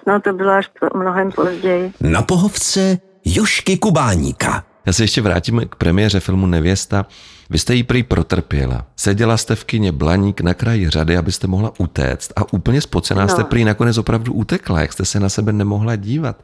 No 0.07 0.21
to 0.21 0.33
bylo 0.33 0.51
až 0.53 0.71
mnohem 0.95 1.33
později. 1.33 1.93
Na 2.01 2.23
pohovce 2.23 2.99
Jošky 3.25 3.77
Kubáníka. 3.79 4.65
Já 4.87 4.93
se 4.93 5.05
ještě 5.05 5.23
vrátím 5.23 5.61
k 5.69 5.75
premiéře 5.77 6.21
filmu 6.21 6.47
Nevěsta. 6.47 7.07
Vy 7.51 7.59
jste 7.59 7.75
ji 7.75 7.83
prý 7.83 8.03
protrpěla. 8.03 8.87
Seděla 8.97 9.37
jste 9.37 9.55
v 9.55 9.65
kině 9.65 9.93
Blaník 9.93 10.41
na 10.41 10.55
kraji 10.55 10.91
řady, 10.91 11.17
abyste 11.17 11.47
mohla 11.47 11.73
utéct 11.79 12.33
a 12.37 12.53
úplně 12.53 12.81
spocená 12.81 13.23
No. 13.23 13.29
jste 13.29 13.45
prý 13.45 13.65
nakonec 13.65 13.99
opravdu 13.99 14.33
utekla, 14.33 14.81
jak 14.81 14.93
jste 14.93 15.05
se 15.05 15.21
na 15.21 15.29
sebe 15.29 15.53
nemohla 15.53 15.97
dívat. 15.97 16.43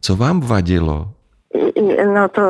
Co 0.00 0.16
vám 0.16 0.40
vadilo? 0.40 1.12
No 2.14 2.28
to 2.28 2.42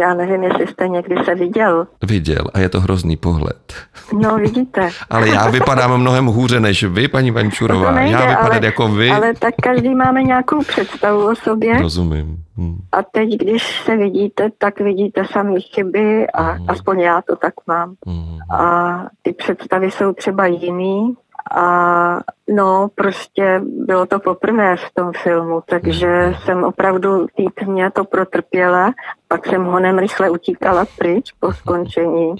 já 0.00 0.14
nevím, 0.14 0.42
jestli 0.42 0.66
jste 0.66 0.88
někdy 0.88 1.16
se 1.24 1.34
viděl. 1.34 1.86
Viděl 2.06 2.44
a 2.54 2.58
je 2.58 2.68
to 2.68 2.80
hrozný 2.80 3.16
pohled. 3.16 3.72
No 4.12 4.36
vidíte. 4.36 4.88
Ale 5.10 5.28
já 5.28 5.50
vypadám 5.50 6.00
mnohem 6.00 6.26
hůře 6.26 6.60
než 6.60 6.84
vy, 6.84 7.08
paní 7.08 7.30
Vančurová. 7.30 7.88
To 7.88 7.94
nejde, 7.94 8.12
já 8.18 8.26
vypadat 8.28 8.52
ale- 8.56 8.66
jako 8.66 8.88
vy. 8.88 9.10
Ale 9.10 9.34
tak 9.38 9.54
každý 9.62 9.94
máme 9.94 10.22
nějakou 10.22 10.60
představu 10.62 11.30
o 11.30 11.34
sobě. 11.36 11.78
Rozumím. 11.82 12.36
Hm. 12.56 12.78
A 12.92 13.02
teď, 13.02 13.28
když 13.38 13.80
se 13.84 13.96
vidíte, 13.96 14.48
tak 14.58 14.80
vidíte 14.80 15.22
samý 15.32 15.60
chyby 15.60 16.26
a 16.34 16.42
Mhm. 16.54 16.64
aspoň 16.68 17.00
já 17.00 17.22
to 17.22 17.36
tak 17.36 17.54
mám. 17.66 17.94
Hm. 18.08 18.38
A 18.54 18.96
ty 19.22 19.32
představy 19.32 19.90
jsou 19.90 20.12
třeba 20.12 20.46
jiný 20.46 21.14
a 21.50 22.20
no 22.54 22.88
prostě 22.94 23.60
bylo 23.64 24.06
to 24.06 24.18
poprvé 24.20 24.76
v 24.76 24.94
tom 24.94 25.12
filmu, 25.22 25.62
takže 25.66 26.34
jsem 26.44 26.64
opravdu 26.64 27.26
týdně 27.36 27.90
to 27.90 28.04
protrpěla, 28.04 28.92
pak 29.28 29.46
jsem 29.46 29.64
honem 29.64 29.98
rychle 29.98 30.30
utíkala 30.30 30.84
pryč 30.98 31.32
po 31.40 31.52
skončení, 31.52 32.34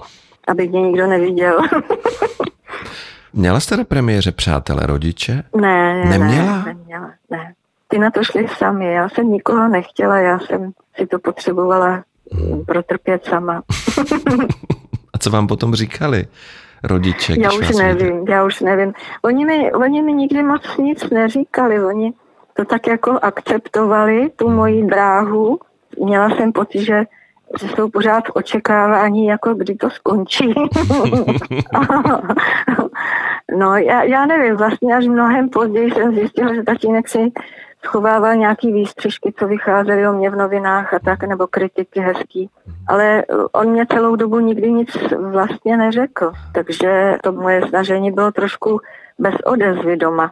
aby 0.49 0.69
mě 0.69 0.83
nikdo 0.83 1.07
neviděl. 1.07 1.59
Měla 3.33 3.61
jste 3.61 3.77
na 3.77 3.85
premiéře 3.85 4.33
přátelé, 4.33 4.87
rodiče? 4.87 5.43
ne, 5.57 6.05
Neměla? 6.05 6.57
ne, 6.59 6.65
neměla, 6.67 7.11
ne. 7.31 7.55
Ty 7.89 7.99
na 7.99 8.11
to 8.11 8.25
šli 8.25 8.47
sami, 8.59 8.93
já 8.93 9.09
jsem 9.09 9.33
nikoho 9.33 9.69
nechtěla, 9.69 10.19
já 10.19 10.39
jsem 10.39 10.73
si 10.97 11.07
to 11.07 11.19
potřebovala 11.19 12.05
mm, 12.35 12.65
protrpět 12.65 13.25
sama. 13.25 13.63
A 15.13 15.19
co 15.19 15.31
vám 15.31 15.47
potom 15.47 15.75
říkali 15.75 16.27
rodiče? 16.83 17.35
Já 17.39 17.53
už 17.53 17.77
nevím, 17.77 18.25
já 18.29 18.45
už 18.45 18.61
nevím. 18.61 18.93
Oni 19.23 19.45
mi, 19.45 19.73
oni 19.73 20.03
mi 20.03 20.13
nikdy 20.13 20.43
moc 20.43 20.77
nic 20.77 21.11
neříkali, 21.11 21.85
oni 21.85 22.13
to 22.57 22.65
tak 22.65 22.87
jako 22.87 23.19
akceptovali, 23.23 24.31
tu 24.37 24.51
moji 24.51 24.83
dráhu. 24.83 25.59
Měla 26.05 26.31
jsem 26.31 26.53
pocit, 26.53 26.85
že, 26.85 27.05
že 27.61 27.69
jsou 27.69 27.91
pořád 27.91 28.25
v 28.27 28.31
očekávání, 28.35 29.27
jako 29.27 29.55
kdy 29.55 29.75
to 29.75 29.91
skončí. 29.91 30.55
no, 33.59 33.77
já, 33.77 34.03
já 34.03 34.27
nevím, 34.27 34.57
vlastně 34.57 34.97
až 34.97 35.07
mnohem 35.07 35.49
později 35.49 35.91
jsem 35.91 36.15
zjistila, 36.15 36.55
že 36.55 36.63
tatínek 36.63 37.09
si 37.09 37.33
schovával 37.85 38.35
nějaký 38.35 38.73
výstřižky, 38.73 39.33
co 39.39 39.47
vycházely 39.49 40.09
o 40.09 40.13
mě 40.13 40.31
v 40.31 40.37
novinách 40.37 40.95
a 40.95 40.99
tak, 40.99 41.23
nebo 41.23 41.47
kritiky 41.47 42.01
hezký. 42.01 42.51
Ale 42.89 43.25
on 43.53 43.69
mě 43.71 43.87
celou 43.87 44.17
dobu 44.17 44.41
nikdy 44.41 44.73
nic 44.73 44.91
vlastně 45.31 45.77
neřekl, 45.77 46.33
takže 46.55 47.19
to 47.23 47.33
moje 47.33 47.69
snažení 47.69 48.13
bylo 48.13 48.33
trošku 48.33 48.81
bez 49.19 49.35
odezvy 49.45 49.97
doma. 49.97 50.31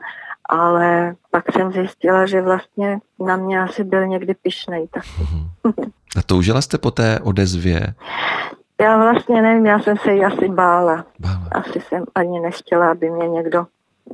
Ale 0.51 1.15
pak 1.31 1.45
jsem 1.53 1.73
zjistila, 1.73 2.27
že 2.27 2.43
vlastně 2.43 2.99
na 3.27 3.37
mě 3.37 3.63
asi 3.63 3.85
byl 3.85 4.07
někdy 4.07 4.35
pišnej. 4.35 4.89
Tak 4.89 5.03
A 6.19 6.23
toužila 6.27 6.61
jste 6.63 6.79
po 6.79 6.91
té 6.91 7.21
odezvě? 7.23 7.81
já 8.81 8.97
vlastně 8.97 9.43
nevím, 9.43 9.67
já 9.67 9.79
jsem 9.79 9.97
se 9.97 10.13
jí 10.13 10.25
asi 10.25 10.49
bála. 10.49 11.05
Bála. 11.19 11.49
Asi 11.53 11.81
jsem 11.81 12.05
ani 12.15 12.41
nechtěla, 12.41 12.91
aby 12.91 13.11
mě 13.11 13.29
někdo 13.29 13.67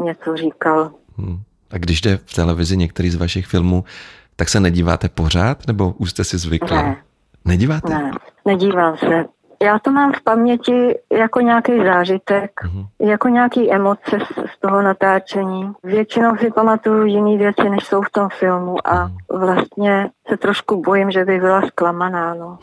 něco 0.05 0.37
říkal. 0.37 0.91
Hm. 1.19 1.39
A 1.71 1.79
když 1.79 2.01
jde 2.01 2.19
v 2.25 2.35
televizi 2.35 2.77
některý 2.77 3.11
z 3.11 3.15
vašich 3.15 3.47
filmů, 3.47 3.85
tak 4.37 4.49
se 4.49 4.61
nedíváte 4.61 5.09
pořád, 5.09 5.67
nebo 5.67 5.95
už 5.99 6.11
jste 6.11 6.25
si 6.25 6.39
zvykla? 6.39 6.83
Ne. 6.83 6.97
Nedíváte? 7.45 7.89
Ne, 7.95 8.11
nedívám 8.47 8.97
se. 8.97 9.25
Já 9.63 9.79
to 9.79 9.91
mám 9.91 10.13
v 10.13 10.23
paměti 10.23 10.95
jako 11.13 11.41
nějaký 11.41 11.73
zážitek, 11.85 12.51
Mhm. 12.65 12.87
jako 13.01 13.29
nějaký 13.29 13.73
emoce 13.73 14.11
z, 14.11 14.51
z 14.57 14.61
toho 14.61 14.83
natáčení. 14.83 15.73
Většinou 15.85 16.37
si 16.37 16.51
pamatuju 16.51 17.05
jiné 17.07 17.37
věci, 17.39 17.71
než 17.71 17.85
jsou 17.85 18.03
v 18.03 18.11
tom 18.11 18.29
filmu 18.39 18.89
a 18.89 19.11
vlastně 19.33 20.11
se 20.29 20.37
trošku 20.37 20.83
bojím, 20.83 21.11
že 21.11 21.25
by 21.25 21.39
byla 21.39 21.63
zklamaná. 21.67 22.35
No. 22.35 22.59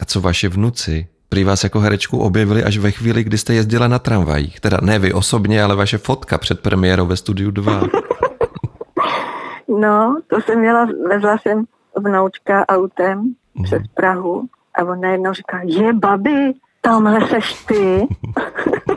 A 0.00 0.04
co 0.04 0.20
vaši 0.20 0.48
vnuci? 0.48 1.08
Prý 1.28 1.44
vás 1.44 1.64
jako 1.64 1.80
herečku 1.80 2.18
objevili 2.18 2.64
až 2.64 2.78
ve 2.78 2.90
chvíli, 2.90 3.24
kdy 3.24 3.38
jste 3.38 3.54
jezdila 3.54 3.88
na 3.88 3.98
tramvajích. 3.98 4.60
Teda 4.60 4.78
ne 4.82 4.98
vy 4.98 5.12
osobně, 5.12 5.62
ale 5.62 5.76
vaše 5.76 5.98
fotka 5.98 6.38
před 6.38 6.60
premiérou 6.60 7.06
ve 7.06 7.16
studiu 7.16 7.50
2. 7.50 7.82
no, 9.68 10.16
to 10.26 10.40
jsem 10.40 10.58
měla, 10.58 10.88
vezla 11.08 11.36
jsem 11.38 11.64
vnoučka 11.96 12.66
autem 12.68 13.34
Mhm. 13.54 13.64
přes 13.64 13.82
Prahu 13.94 14.44
a 14.74 14.84
on 14.84 15.00
najednou 15.00 15.32
říká, 15.32 15.60
je 15.64 15.92
babi, 15.92 16.52
tamhle 16.80 17.28
seš 17.28 17.54
ty. 17.64 18.06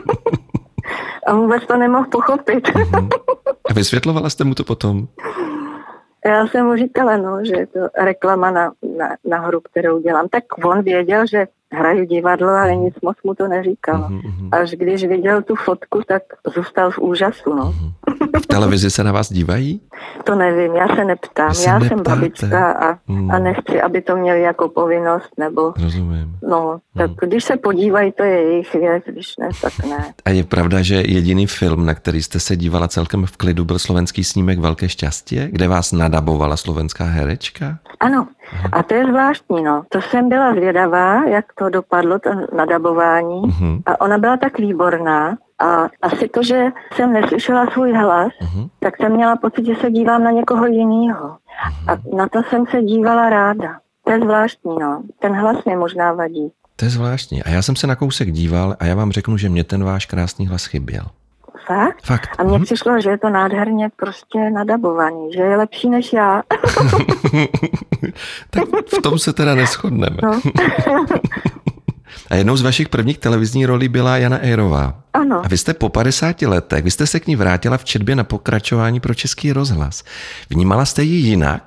a 1.26 1.34
vůbec 1.34 1.66
to 1.66 1.76
nemohl 1.76 2.06
pochopit. 2.12 2.68
A 3.70 3.72
vysvětlovala 3.74 4.30
jste 4.30 4.44
mu 4.44 4.54
to 4.54 4.64
potom? 4.64 5.08
Já 6.26 6.46
jsem 6.46 6.66
mu 6.66 6.76
říkala, 6.76 7.16
no, 7.16 7.44
že 7.44 7.52
je 7.56 7.66
to 7.66 7.80
reklama 8.04 8.50
na, 8.50 8.72
na, 8.98 9.08
na 9.24 9.38
hru, 9.40 9.60
kterou 9.60 10.00
dělám. 10.02 10.28
Tak 10.28 10.44
on 10.64 10.82
věděl, 10.82 11.26
že 11.26 11.46
hraju 11.72 12.04
divadlo, 12.04 12.48
ale 12.48 12.76
nic 12.76 12.94
moc 13.02 13.16
mu 13.24 13.34
to 13.34 13.48
neříkalo. 13.48 14.04
Mhm, 14.08 14.20
mhm. 14.24 14.48
Až 14.52 14.70
když 14.70 15.04
viděl 15.04 15.42
tu 15.42 15.54
fotku, 15.54 16.00
tak 16.08 16.22
zůstal 16.54 16.90
v 16.90 16.98
úžasu. 16.98 17.54
No. 17.54 17.74
V 18.42 18.46
televizi 18.46 18.90
se 18.90 19.04
na 19.04 19.12
vás 19.12 19.32
dívají? 19.32 19.80
To 20.24 20.34
nevím, 20.34 20.74
já 20.74 20.88
se 20.96 21.04
neptám. 21.04 21.54
se 21.54 21.68
já 21.70 21.78
neptáte. 21.78 21.94
jsem 21.94 22.02
babička 22.04 22.72
a, 22.72 22.98
Hmm. 23.08 23.30
a 23.30 23.38
nechci, 23.38 23.82
aby 23.82 24.00
to 24.02 24.16
měli 24.16 24.42
jako 24.42 24.68
povinnost, 24.68 25.30
nebo 25.38 25.72
Rozumím. 25.82 26.36
no, 26.48 26.78
tak 26.96 27.10
když 27.22 27.44
se 27.44 27.56
podívají, 27.56 28.12
to 28.12 28.22
je 28.22 28.42
jejich 28.42 28.72
věc, 28.74 29.04
když 29.06 29.36
ne, 29.36 29.48
tak 29.62 29.72
ne. 29.90 30.12
A 30.24 30.30
je 30.30 30.44
pravda, 30.44 30.82
že 30.82 30.94
jediný 30.94 31.46
film, 31.46 31.86
na 31.86 31.94
který 31.94 32.22
jste 32.22 32.40
se 32.40 32.56
dívala 32.56 32.88
celkem 32.88 33.26
v 33.26 33.36
klidu, 33.36 33.64
byl 33.64 33.78
slovenský 33.78 34.24
snímek 34.24 34.58
Velké 34.58 34.88
šťastě, 34.88 35.48
kde 35.52 35.68
vás 35.68 35.92
nadabovala 35.92 36.56
slovenská 36.56 37.04
herečka? 37.04 37.78
Ano, 38.00 38.26
a 38.72 38.82
to 38.82 38.94
je 38.94 39.06
zvláštní, 39.06 39.62
no. 39.62 39.82
To 39.88 40.00
jsem 40.02 40.28
byla 40.28 40.52
zvědavá, 40.54 41.24
jak 41.24 41.44
to 41.58 41.61
dopadlo, 41.68 42.18
to 42.18 42.30
nadabování. 42.56 43.40
Mhm. 43.46 43.82
A 43.86 44.00
ona 44.00 44.18
byla 44.18 44.36
tak 44.36 44.58
výborná. 44.58 45.36
A 45.58 45.88
asi 46.02 46.28
to, 46.28 46.42
že 46.42 46.66
jsem 46.94 47.12
neslyšela 47.12 47.66
svůj 47.72 47.92
hlas, 47.92 48.32
Mhm. 48.42 48.68
tak 48.80 48.96
jsem 48.96 49.12
měla 49.12 49.36
pocit, 49.36 49.66
že 49.66 49.74
se 49.74 49.90
dívám 49.90 50.24
na 50.24 50.30
někoho 50.30 50.66
jiného. 50.66 51.36
A 51.88 52.16
na 52.16 52.28
to 52.28 52.42
jsem 52.42 52.66
se 52.66 52.82
dívala 52.82 53.30
ráda. 53.30 53.78
To 54.04 54.12
je 54.12 54.20
zvláštní, 54.20 54.76
no. 54.80 55.02
Ten 55.20 55.32
hlas 55.32 55.64
mi 55.64 55.76
možná 55.76 56.12
vadí. 56.12 56.52
To 56.76 56.84
je 56.84 56.90
zvláštní. 56.90 57.42
A 57.42 57.50
já 57.50 57.62
jsem 57.62 57.76
se 57.76 57.86
na 57.86 57.96
kousek 57.96 58.30
díval 58.32 58.76
a 58.80 58.84
já 58.84 58.94
vám 58.94 59.12
řeknu, 59.12 59.36
že 59.36 59.48
mě 59.48 59.64
ten 59.64 59.84
váš 59.84 60.06
krásný 60.06 60.46
hlas 60.46 60.64
chyběl. 60.66 61.04
Fakt? 61.66 62.04
Fakt. 62.06 62.30
A 62.38 62.42
mně 62.42 62.52
Mhm. 62.56 62.64
přišlo, 62.64 63.00
že 63.00 63.10
je 63.10 63.18
to 63.18 63.28
nádherně 63.30 63.90
prostě 63.96 64.50
nadabovaný, 64.50 65.32
že 65.32 65.40
je 65.42 65.56
lepší 65.56 65.90
než 65.90 66.12
já. 66.12 66.42
tak 68.50 68.64
v 68.98 69.02
tom 69.02 69.18
se 69.18 69.32
teda 69.32 69.54
neschodneme. 69.54 70.16
No. 70.22 70.40
A 72.30 72.34
jednou 72.34 72.56
z 72.56 72.62
vašich 72.62 72.88
prvních 72.88 73.18
televizní 73.18 73.66
rolí 73.66 73.88
byla 73.88 74.16
Jana 74.16 74.38
Ejrová. 74.44 74.94
ano. 75.12 75.42
A 75.44 75.48
vy 75.48 75.58
jste 75.58 75.74
po 75.74 75.88
50 75.88 76.42
letech, 76.42 76.84
vy 76.84 76.90
jste 76.90 77.06
se 77.06 77.20
k 77.20 77.26
ní 77.26 77.36
vrátila 77.36 77.76
v 77.78 77.84
četbě 77.84 78.16
na 78.16 78.24
pokračování 78.24 79.00
pro 79.00 79.14
Český 79.14 79.52
rozhlas. 79.52 80.04
Vnímala 80.50 80.84
jste 80.84 81.02
ji 81.02 81.16
jinak? 81.16 81.62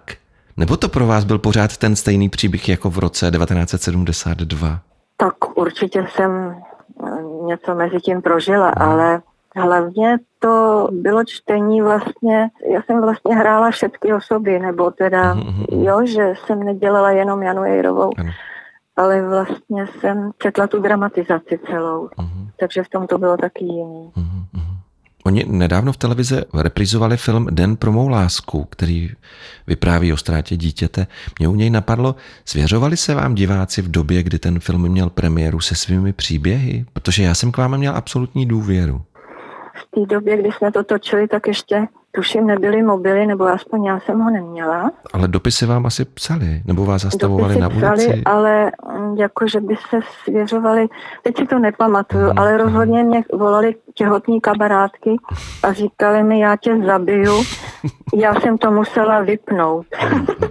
Nebo 0.58 0.78
to 0.78 0.90
pro 0.90 1.08
vás 1.08 1.24
byl 1.24 1.40
pořád 1.40 1.78
ten 1.78 1.96
stejný 1.96 2.30
příběh 2.30 2.70
jako 2.70 2.90
v 2.90 2.98
roce 3.00 3.32
1972? 3.32 4.80
Tak 5.18 5.58
určitě 5.58 6.06
jsem 6.16 6.56
eh, 7.08 7.10
něco 7.46 7.76
mezi 7.76 7.98
tím 8.00 8.22
prožila, 8.22 8.70
ale 8.70 9.22
hlavně 9.56 10.18
to 10.40 10.88
bylo 10.92 11.24
čtení 11.24 11.82
vlastně, 11.82 12.50
já 12.74 12.82
jsem 12.86 13.02
vlastně 13.02 13.36
hrála 13.36 13.72
všechny 13.72 14.14
osoby, 14.14 14.60
nebo 14.60 14.92
teda, 14.92 15.34
Mhm, 15.34 15.66
jo, 15.72 16.06
že 16.06 16.34
jsem 16.46 16.60
nedělala 16.64 17.12
jenom 17.12 17.44
Janu 17.44 17.64
Jejrovou, 17.64 18.12
Ano. 18.18 18.32
ale 18.96 19.22
vlastně 19.30 19.88
jsem 20.00 20.32
četla 20.42 20.68
tu 20.68 20.80
dramatizaci 20.82 21.60
celou, 21.70 22.10
Mhm, 22.18 22.50
takže 22.60 22.84
v 22.84 22.90
tom 22.90 23.08
to 23.08 23.18
bylo 23.18 23.38
taky 23.38 23.66
jiný. 23.66 24.12
mhm, 24.16 24.46
mhm. 24.54 24.76
Oni 25.26 25.46
nedávno 25.48 25.92
v 25.94 25.98
televizi 25.98 26.42
reprizovali 26.54 27.18
film 27.18 27.48
Den 27.52 27.76
pro 27.76 27.92
mou 27.92 28.08
lásku, 28.08 28.64
který 28.70 29.10
vypráví 29.68 30.14
o 30.14 30.18
ztrátě 30.18 30.58
dítěte. 30.58 31.08
Mě 31.40 31.48
u 31.48 31.56
něj 31.56 31.70
napadlo, 31.70 32.16
svěřovali 32.46 32.98
se 32.98 33.16
vám 33.16 33.36
diváci 33.36 33.82
v 33.82 33.92
době, 33.92 34.24
kdy 34.24 34.40
ten 34.40 34.60
film 34.60 34.90
měl 34.90 35.10
premiéru 35.10 35.60
se 35.60 35.76
svými 35.76 36.14
příběhy? 36.14 36.86
Protože 36.94 37.24
já 37.24 37.36
jsem 37.36 37.52
k 37.52 37.58
vám 37.58 37.78
měl 37.78 37.96
absolutní 37.96 38.46
důvěru. 38.46 39.02
V 39.76 39.88
té 39.92 40.16
době, 40.16 40.38
kdy 40.38 40.52
jsme 40.52 40.72
to 40.72 40.84
točili, 40.84 41.28
tak 41.28 41.48
ještě 41.48 41.88
tuším 42.12 42.48
nebyly 42.48 42.84
mobily, 42.84 43.26
nebo 43.28 43.46
aspoň 43.46 43.86
já 43.86 44.00
jsem 44.00 44.20
ho 44.20 44.30
neměla. 44.32 44.92
Ale 45.14 45.28
dopisy 45.28 45.66
vám 45.66 45.86
asi 45.86 46.06
psali, 46.06 46.62
nebo 46.66 46.86
vás 46.86 47.02
zastavovali 47.02 47.54
Dopisy 47.56 47.82
na 47.82 47.90
ulici? 47.90 48.06
psali, 48.08 48.22
ale 48.26 48.72
mm, 49.00 49.16
jako, 49.18 49.48
že 49.48 49.60
by 49.62 49.76
se 49.90 50.00
svěřovali, 50.24 50.88
teď 51.24 51.38
si 51.38 51.46
to 51.46 51.60
nepamatuju, 51.60 52.24
Mhm. 52.26 52.40
ale 52.40 52.58
rozhodně 52.58 53.04
mě 53.04 53.24
volali 53.34 53.76
těhotní 53.94 54.42
kamarádky 54.42 55.16
a 55.64 55.74
říkali 55.74 56.24
mi, 56.24 56.40
já 56.40 56.56
tě 56.56 56.78
zabiju. 56.86 57.44
Já 58.16 58.36
jsem 58.36 58.58
to 58.58 58.72
musela 58.72 59.22
vypnout. 59.22 59.86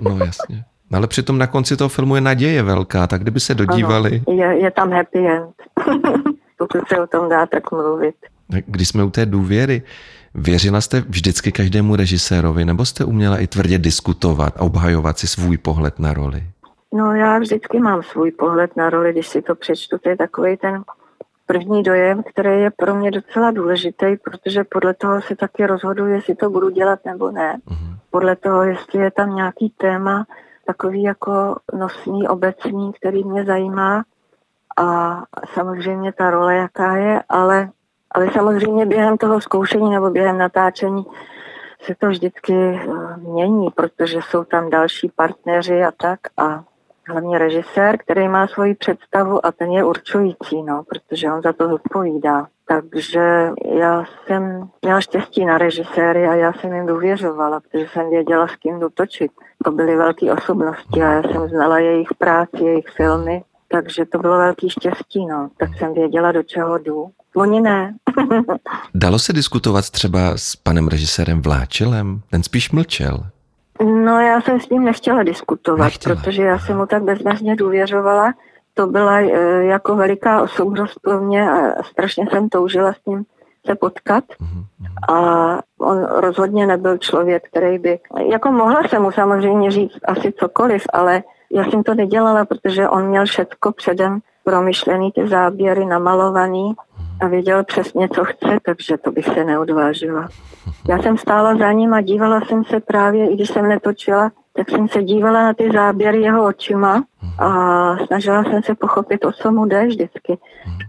No 0.01 0.17
jasně. 0.25 0.65
No, 0.91 0.99
Ale 0.99 1.07
přitom 1.07 1.39
na 1.39 1.47
konci 1.47 1.77
toho 1.77 1.89
filmu 1.89 2.15
je 2.15 2.21
naděje 2.21 2.63
velká, 2.63 3.07
tak 3.07 3.21
kdyby 3.23 3.41
se 3.41 3.55
dodívali, 3.55 4.23
Ano, 4.29 4.39
je, 4.39 4.59
je 4.63 4.71
tam 4.71 4.93
happy 4.93 5.19
end. 5.29 5.55
Pokud 6.59 6.89
se 6.89 7.01
o 7.03 7.07
tom 7.07 7.29
dá 7.29 7.47
tak 7.47 7.73
mluvit. 7.73 8.15
Tak 8.51 8.65
když 8.67 8.89
jsme 8.89 9.05
u 9.05 9.11
té 9.11 9.27
důvěry, 9.27 9.83
věřila 10.35 10.81
jste 10.81 11.01
vždycky 11.01 11.53
každému 11.53 11.97
režisérovi, 11.97 12.65
nebo 12.65 12.85
jste 12.85 13.05
uměla 13.05 13.39
i 13.39 13.47
tvrdě 13.47 13.79
diskutovat 13.79 14.57
a 14.57 14.61
obhajovat 14.61 15.19
si 15.19 15.27
svůj 15.27 15.59
pohled 15.59 15.99
na 15.99 16.15
roli? 16.15 16.43
No 16.93 17.15
já 17.15 17.39
vždycky 17.39 17.79
mám 17.81 18.03
svůj 18.03 18.31
pohled 18.31 18.77
na 18.77 18.91
roli, 18.91 19.13
když 19.13 19.29
si 19.29 19.43
to 19.43 19.55
přečtu, 19.55 19.99
to 19.99 20.09
je 20.09 20.17
takový 20.17 20.57
ten 20.57 20.85
první 21.47 21.83
dojem, 21.83 22.23
který 22.23 22.61
je 22.61 22.71
pro 22.71 22.95
mě 22.95 23.11
docela 23.11 23.51
důležitý, 23.51 24.17
protože 24.25 24.65
podle 24.65 24.95
toho 24.95 25.23
si 25.23 25.37
taky 25.37 25.67
rozhoduji, 25.67 26.13
jestli 26.13 26.35
to 26.35 26.51
budu 26.51 26.71
dělat 26.71 26.99
nebo 27.05 27.31
ne. 27.31 27.59
Mhm. 27.67 27.97
Podle 28.11 28.37
toho, 28.37 28.63
jestli 28.63 29.01
je 29.01 29.11
tam 29.11 29.35
nějaký 29.35 29.75
téma 29.77 30.27
takový 30.67 31.03
jako 31.03 31.57
nosný, 31.79 32.29
obecný, 32.29 32.93
který 32.93 33.25
mě 33.25 33.45
zajímá 33.45 34.05
a 34.77 35.23
samozřejmě 35.55 36.13
ta 36.13 36.31
role, 36.31 36.55
jaká 36.55 36.97
je, 36.97 37.23
ale, 37.29 37.71
ale 38.15 38.31
samozřejmě 38.33 38.87
během 38.87 39.19
toho 39.19 39.41
zkoušení 39.41 39.91
nebo 39.91 40.11
během 40.11 40.39
natáčení 40.39 41.07
se 41.87 41.95
to 41.99 42.09
vždycky 42.09 42.55
eh, 42.55 43.17
mění, 43.17 43.71
protože 43.71 44.19
jsou 44.23 44.45
tam 44.45 44.71
další 44.71 45.13
partneři 45.17 45.85
a 45.85 45.91
tak 45.91 46.21
a 46.37 46.65
hlavně 47.09 47.39
režisér, 47.39 47.99
který 47.99 48.29
má 48.29 48.47
svoji 48.47 48.75
představu 48.75 49.47
a 49.47 49.53
ten 49.53 49.71
je 49.71 49.85
určující, 49.85 50.63
no, 50.63 50.83
protože 50.89 51.33
on 51.33 51.43
za 51.43 51.53
to 51.53 51.69
zodpovídá. 51.69 52.47
Takže 52.69 53.51
já 53.65 54.05
jsem 54.27 54.69
měla 54.83 55.01
štěstí 55.01 55.45
na 55.45 55.59
režiséry 55.59 56.29
a 56.29 56.35
já 56.35 56.53
jsem 56.53 56.73
jim 56.73 56.87
důvěřovala, 56.87 57.61
protože 57.61 57.87
jsem 57.89 58.11
věděla, 58.11 58.49
s 58.49 58.57
kým 58.57 58.81
jdu 58.81 58.89
točit. 58.95 59.33
To 59.65 59.71
byly 59.71 59.97
velké 59.97 60.33
osobnosti 60.33 61.03
a 61.03 61.13
já 61.13 61.23
jsem 61.23 61.49
znala 61.49 61.79
jejich 61.79 62.09
práci, 62.19 62.65
jejich 62.65 62.89
filmy, 62.89 63.43
takže 63.69 64.07
to 64.07 64.19
bylo 64.19 64.39
velký 64.39 64.71
štěstí, 64.71 65.27
no. 65.27 65.49
Tak 65.57 65.71
jsem 65.79 65.95
věděla, 65.95 66.33
do 66.33 66.43
čeho 66.43 66.79
jdu. 66.79 67.11
Oni 67.37 67.61
ne. 67.61 67.95
Dalo 68.95 69.19
se 69.19 69.33
diskutovat 69.33 69.91
třeba 69.91 70.33
s 70.37 70.57
panem 70.57 70.89
režisérem 70.89 71.43
Vláčelem? 71.43 72.21
Ten 72.31 72.43
spíš 72.43 72.71
mlčel. 72.71 73.27
No 73.85 74.21
já 74.21 74.41
jsem 74.41 74.61
s 74.61 74.69
ním 74.69 74.85
nechtěla 74.85 75.23
diskutovat, 75.23 75.85
Nechtěla, 75.85 76.17
protože 76.17 76.43
já 76.43 76.59
jsem 76.59 76.77
mu 76.77 76.87
tak 76.87 77.03
bezmezně 77.03 77.57
důvěřovala. 77.57 78.35
To 78.75 78.87
byla 78.87 79.21
e, 79.21 79.65
jako 79.65 79.97
veliká 79.97 80.43
osobnost 80.43 80.99
pro 81.03 81.21
mě 81.21 81.51
a 81.51 81.83
strašně 81.83 82.27
jsem 82.31 82.49
toužila 82.49 82.93
s 82.93 83.07
ním 83.07 83.25
se 83.67 83.75
potkat. 83.75 84.25
Mhm, 84.41 84.65
A 85.09 85.59
on 85.79 86.05
rozhodně 86.05 86.67
nebyl 86.67 86.99
člověk, 86.99 87.49
který 87.49 87.79
by... 87.79 87.99
Jako 88.31 88.53
mohla 88.53 88.83
jsem 88.89 89.03
mu 89.03 89.11
samozřejmě 89.13 89.71
říct 89.71 89.99
asi 90.05 90.33
cokoliv, 90.33 90.83
ale 90.93 91.23
já 91.53 91.65
jsem 91.65 91.83
to 91.83 91.95
nedělala, 91.95 92.45
protože 92.45 92.89
on 92.89 93.07
měl 93.07 93.27
všecko 93.27 93.73
předem 93.73 94.21
promyšlený, 94.45 95.13
ty 95.13 95.29
záběry 95.29 95.87
namalovaný 95.87 96.75
a 97.21 97.27
věděl 97.29 97.65
přesně, 97.65 98.09
co 98.09 98.25
chce, 98.25 98.59
takže 98.67 98.97
to 98.99 99.13
bych 99.13 99.25
se 99.25 99.45
neodvážila. 99.45 100.29
Já 100.89 101.03
jsem 101.03 101.19
stála 101.19 101.57
za 101.57 101.73
ním 101.73 101.95
a 101.95 102.01
dívala 102.01 102.41
jsem 102.41 102.65
se 102.65 102.81
právě, 102.81 103.31
i 103.31 103.35
když 103.35 103.49
jsem 103.49 103.69
netočila, 103.69 104.33
tak 104.57 104.71
jsem 104.71 104.89
se 104.89 105.03
dívala 105.03 105.43
na 105.43 105.55
ty 105.55 105.71
záběry 105.73 106.23
jeho 106.23 106.45
očima 106.45 107.05
a 107.39 107.49
snažila 108.07 108.45
jsem 108.45 108.63
se 108.63 108.75
pochopit, 108.75 109.25
o 109.25 109.33
co 109.33 109.53
mu 109.53 109.67
jde 109.67 109.87
vždycky, 109.87 110.39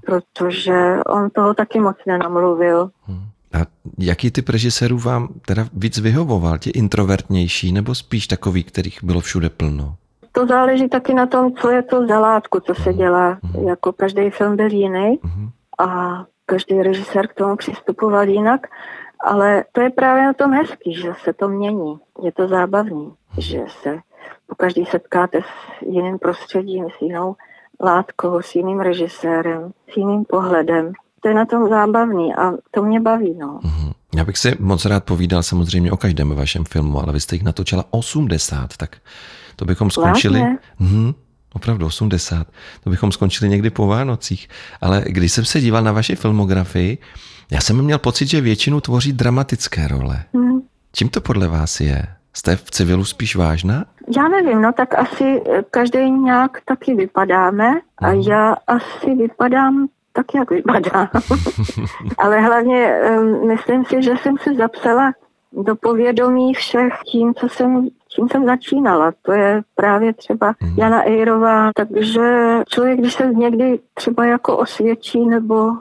protože 0.05 0.97
on 1.05 1.29
toho 1.29 1.53
taky 1.53 1.79
moc 1.79 1.95
nenamluvil. 2.07 2.89
mhm. 3.07 3.21
A 3.53 3.65
jaký 3.99 4.31
typ 4.31 4.49
režisérů 4.49 4.97
vám 4.97 5.27
teda 5.47 5.67
víc 5.73 5.99
vyhovoval? 5.99 6.57
Ti 6.57 6.69
introvertnější 6.69 7.71
nebo 7.71 7.95
spíš 7.95 8.27
takový, 8.27 8.63
kterých 8.63 9.03
bylo 9.03 9.19
všude 9.21 9.49
plno? 9.49 9.95
To 10.31 10.47
záleží 10.47 10.89
taky 10.89 11.13
na 11.13 11.25
tom, 11.25 11.53
co 11.53 11.69
je 11.69 11.81
to 11.81 12.07
za 12.07 12.19
látku, 12.19 12.59
co 12.59 12.75
se 12.75 12.93
dělá. 12.93 13.38
Jako 13.67 13.93
každý 13.93 14.29
film 14.29 14.55
byl 14.55 14.71
jiný 14.71 15.19
Mhm. 15.23 15.49
A 15.79 16.25
každý 16.45 16.83
režisér 16.83 17.27
k 17.27 17.33
tomu 17.33 17.55
přistupoval 17.55 18.29
jinak, 18.29 18.67
ale 19.19 19.63
to 19.71 19.81
je 19.81 19.89
právě 19.89 20.23
na 20.23 20.33
tom 20.33 20.53
hezký, 20.53 20.93
že 20.93 21.13
se 21.23 21.33
to 21.33 21.47
mění. 21.47 21.99
Je 22.23 22.31
to 22.31 22.47
zábavný, 22.47 23.13
že 23.38 23.59
se 23.81 23.99
po 24.47 24.55
každý 24.55 24.85
setkáte 24.85 25.41
s 25.41 25.81
jiným 25.81 26.19
prostředím, 26.19 26.85
s 26.97 27.01
jinou 27.01 27.35
látkou, 27.79 28.41
s 28.41 28.55
jiným 28.55 28.79
režisérem, 28.79 29.71
s 29.93 29.97
jiným 29.97 30.25
pohledem. 30.25 30.91
To 31.21 31.27
je 31.27 31.33
na 31.33 31.45
tom 31.45 31.69
zábavný 31.69 32.35
a 32.35 32.51
to 32.71 32.83
mě 32.83 32.99
baví, 32.99 33.33
no. 33.33 33.59
Mhm. 33.63 33.91
Já 34.15 34.25
bych 34.25 34.38
si 34.38 34.55
moc 34.59 34.85
rád 34.85 35.03
povídal 35.03 35.43
samozřejmě 35.43 35.91
o 35.91 35.97
každém 35.97 36.35
vašem 36.35 36.65
filmu, 36.65 37.01
ale 37.01 37.13
vy 37.13 37.19
jste 37.19 37.35
jich 37.35 37.43
natočila 37.43 37.85
80, 37.89 38.77
tak 38.77 38.97
to 39.55 39.65
bychom 39.65 39.91
skončili. 39.91 40.39
Vážně? 40.39 40.57
Mhm, 40.79 41.13
opravdu 41.55 41.85
80. 41.85 42.47
To 42.83 42.89
bychom 42.89 43.11
skončili 43.11 43.49
někdy 43.49 43.69
po 43.69 43.87
Vánocích. 43.87 44.49
Ale 44.81 45.03
když 45.05 45.31
jsem 45.31 45.45
se 45.45 45.61
díval 45.61 45.83
na 45.83 45.91
vaši 45.91 46.15
filmografii, 46.15 46.97
já 47.51 47.61
jsem 47.61 47.81
měl 47.81 47.99
pocit, 47.99 48.27
že 48.27 48.41
většinu 48.41 48.81
tvoří 48.81 49.13
dramatické 49.13 49.87
role. 49.87 50.23
Hm. 50.37 50.59
Čím 50.91 51.09
to 51.09 51.21
podle 51.21 51.47
vás 51.47 51.79
je? 51.79 52.05
Jste 52.33 52.55
v 52.55 52.71
civilu 52.71 53.05
spíš 53.05 53.35
vážná? 53.35 53.85
Já 54.17 54.27
nevím, 54.27 54.61
no 54.61 54.73
tak 54.73 54.95
asi 54.95 55.23
eh, 55.23 55.63
každý 55.71 56.11
nějak 56.11 56.61
taky 56.65 56.95
vypadáme 56.95 57.73
a 57.97 58.11
já 58.11 58.55
asi 58.67 59.15
vypadám 59.15 59.87
tak 60.15 60.25
jak 60.35 60.51
vypadá. 60.51 61.09
Ale 62.17 62.41
hlavně 62.41 62.99
um, 63.19 63.47
myslím 63.47 63.85
si, 63.85 64.03
že 64.03 64.11
jsem 64.21 64.37
se 64.37 64.53
zapsala 64.53 65.11
do 65.63 65.75
povědomí 65.75 66.53
všech 66.53 66.93
tím, 67.11 67.33
co 67.33 67.49
jsem, 67.49 67.89
tím 68.15 68.30
jsem 68.30 68.45
začínala. 68.45 69.13
To 69.21 69.32
je 69.32 69.62
právě 69.75 70.13
třeba 70.13 70.56
mm. 70.62 70.75
Jana 70.78 71.08
Ejrová. 71.08 71.71
Takže 71.75 72.60
člověk, 72.67 72.99
když 72.99 73.13
se 73.13 73.25
někdy 73.25 73.80
třeba 73.93 74.25
jako 74.25 74.58
osvědčí 74.58 75.25
nebo 75.25 75.71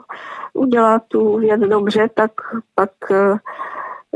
udělá 0.53 0.99
tu 0.99 1.37
věc 1.37 1.61
dobře, 1.61 2.09
tak 2.13 2.31
pak 2.75 2.89
uh, 3.09 3.37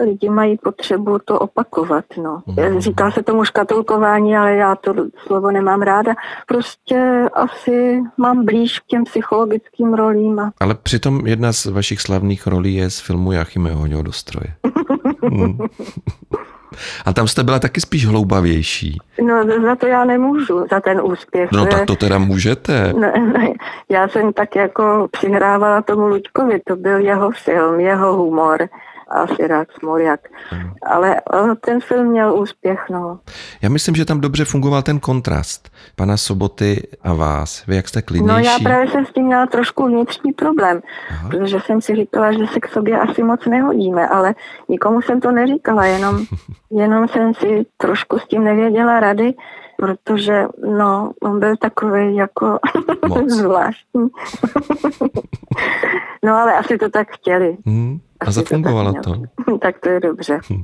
lidi 0.03 0.29
mají 0.29 0.57
potřebu 0.57 1.19
to 1.25 1.39
opakovat. 1.39 2.05
No. 2.23 2.41
Mm. 2.45 2.79
Říká 2.79 3.11
se 3.11 3.23
tomu 3.23 3.45
škatulkování, 3.45 4.37
ale 4.37 4.55
já 4.55 4.75
to 4.75 4.93
slovo 5.27 5.51
nemám 5.51 5.81
ráda. 5.81 6.15
Prostě 6.47 7.25
asi 7.33 8.01
mám 8.17 8.45
blíž 8.45 8.79
k 8.79 8.85
těm 8.85 9.03
psychologickým 9.03 9.93
rolím. 9.93 10.39
A... 10.39 10.51
Ale 10.59 10.75
přitom 10.75 11.27
jedna 11.27 11.53
z 11.53 11.65
vašich 11.65 12.01
slavných 12.01 12.47
rolí 12.47 12.75
je 12.75 12.89
z 12.89 12.99
filmu 12.99 13.31
Jachime 13.31 13.73
Hoňo 13.73 14.03
do 14.03 14.11
stroje. 14.11 14.53
hmm. 15.23 15.57
A 17.05 17.13
tam 17.13 17.27
jste 17.27 17.43
byla 17.43 17.59
taky 17.59 17.81
spíš 17.81 18.05
hloubavější. 18.05 18.97
No 19.21 19.61
za 19.61 19.75
to 19.75 19.87
já 19.87 20.05
nemůžu, 20.05 20.65
za 20.71 20.79
ten 20.79 21.01
úspěch. 21.03 21.49
No 21.51 21.65
tak 21.65 21.85
to 21.85 21.95
teda 21.95 22.17
můžete. 22.17 22.93
Ne, 22.93 23.13
ne, 23.33 23.53
já 23.89 24.07
jsem 24.07 24.33
tak 24.33 24.55
jako 24.55 25.07
přihrávala 25.11 25.81
tomu 25.81 26.07
Luďkovi, 26.07 26.59
to 26.67 26.75
byl 26.75 26.99
jeho 26.99 27.31
film, 27.31 27.79
jeho 27.79 28.15
humor 28.15 28.67
a 29.11 29.27
Sirák 29.27 29.67
Smoljak. 29.79 30.19
Hmm. 30.49 30.71
Ale 30.83 31.21
ten 31.61 31.79
film 31.79 32.07
měl 32.07 32.35
úspěch, 32.39 32.79
no. 32.89 33.19
Já 33.61 33.69
myslím, 33.69 33.95
že 33.95 34.05
tam 34.05 34.21
dobře 34.21 34.45
fungoval 34.45 34.81
ten 34.81 34.99
kontrast 34.99 35.69
pana 35.95 36.17
Soboty 36.17 36.87
a 37.03 37.13
vás. 37.13 37.65
Vy 37.65 37.75
jak 37.75 37.87
jste 37.87 38.01
klidnější? 38.01 38.33
No 38.33 38.39
já 38.39 38.59
právě 38.63 38.91
jsem 38.91 39.05
s 39.05 39.13
tím 39.13 39.25
měla 39.25 39.45
trošku 39.45 39.85
vnitřní 39.85 40.33
problém, 40.33 40.81
Aha. 41.09 41.29
protože 41.29 41.57
jsem 41.65 41.81
si 41.81 41.95
říkala, 41.95 42.31
že 42.31 42.47
se 42.53 42.59
k 42.59 42.67
sobě 42.67 42.99
asi 42.99 43.23
moc 43.23 43.45
nehodíme, 43.45 44.07
ale 44.07 44.35
nikomu 44.69 45.01
jsem 45.01 45.21
to 45.21 45.31
neříkala, 45.31 45.85
jenom, 45.85 46.25
jenom 46.71 47.07
jsem 47.07 47.33
si 47.33 47.65
trošku 47.77 48.19
s 48.19 48.27
tím 48.27 48.43
nevěděla 48.43 48.99
rady, 48.99 49.33
protože 49.77 50.45
no, 50.77 51.11
on 51.21 51.39
byl 51.39 51.57
takový 51.57 52.15
jako 52.15 52.59
zvláštní. 53.27 54.07
no 56.23 56.35
ale 56.35 56.53
asi 56.53 56.77
to 56.77 56.89
tak 56.89 57.07
chtěli. 57.11 57.57
Hmm. 57.65 57.99
A 58.19 58.31
zafungovalo 58.31 58.93
to. 59.03 59.21
Tak 59.61 59.79
to 59.79 59.89
je 59.89 59.99
dobře. 59.99 60.39
Hm. 60.49 60.63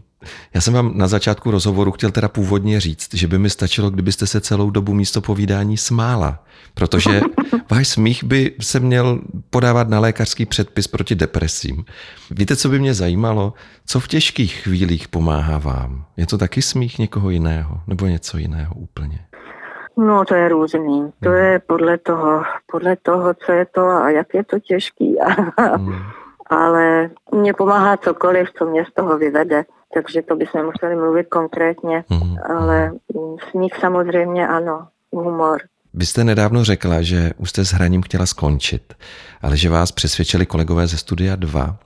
Já 0.54 0.62
jsem 0.62 0.74
vám 0.74 0.98
na 0.98 1.08
začátku 1.08 1.52
rozhovoru 1.52 1.92
chtěl 1.92 2.12
teda 2.12 2.28
původně 2.28 2.80
říct, 2.80 3.14
že 3.14 3.28
by 3.28 3.40
mi 3.40 3.50
stačilo, 3.50 3.90
kdybyste 3.90 4.28
se 4.28 4.42
celou 4.42 4.70
dobu 4.70 4.94
místo 4.94 5.22
povídání 5.22 5.78
smála, 5.78 6.44
protože 6.74 7.22
váš 7.72 7.88
smích 7.88 8.24
by 8.24 8.56
se 8.62 8.80
měl 8.80 9.22
podávat 9.50 9.90
na 9.90 10.00
lékařský 10.00 10.46
předpis 10.46 10.88
proti 10.88 11.16
depresím. 11.16 11.86
Víte, 12.32 12.56
co 12.56 12.70
by 12.70 12.80
mě 12.80 12.94
zajímalo? 12.94 13.54
Co 13.86 14.00
v 14.00 14.08
těžkých 14.08 14.54
chvílích 14.54 15.08
pomáhá 15.08 15.58
vám? 15.58 16.06
Je 16.18 16.28
to 16.28 16.38
taky 16.38 16.62
smích 16.62 17.00
někoho 17.00 17.30
jiného 17.30 17.82
nebo 17.88 18.06
něco 18.06 18.38
jiného 18.38 18.76
úplně? 18.76 19.20
No, 19.98 20.26
to 20.26 20.36
je 20.36 20.50
různý. 20.50 21.12
To 21.24 21.30
hmm. 21.30 21.38
je 21.38 21.60
podle 21.60 21.98
toho, 21.98 22.44
podle 22.72 22.96
toho, 22.96 23.34
co 23.46 23.52
je 23.52 23.66
to 23.66 23.88
a 23.88 24.10
jak 24.10 24.34
je 24.34 24.44
to 24.44 24.60
těžký. 24.60 25.16
hmm 25.76 26.25
ale 26.46 27.10
mě 27.32 27.54
pomáhá 27.54 27.98
cokoliv, 27.98 28.48
co 28.58 28.66
mě 28.66 28.86
z 28.86 28.94
toho 28.94 29.18
vyvede. 29.18 29.66
Takže 29.94 30.22
to 30.22 30.36
bychom 30.36 30.66
museli 30.66 30.96
mluvit 30.96 31.28
konkrétně, 31.28 32.04
mm-hmm. 32.10 32.58
ale 32.58 32.92
smích 33.52 33.74
samozřejmě 33.80 34.48
ano, 34.48 34.88
humor. 35.12 35.62
Vy 35.94 36.06
jste 36.06 36.24
nedávno 36.24 36.64
řekla, 36.64 37.02
že 37.02 37.32
už 37.38 37.50
jste 37.50 37.66
s 37.66 37.72
hraním 37.72 38.02
chtěla 38.02 38.26
skončit, 38.26 38.94
ale 39.42 39.58
že 39.58 39.70
vás 39.70 39.92
přesvědčili 39.92 40.46
kolegové 40.46 40.88
ze 40.88 40.98
Studia 40.98 41.36
2. 41.36 41.78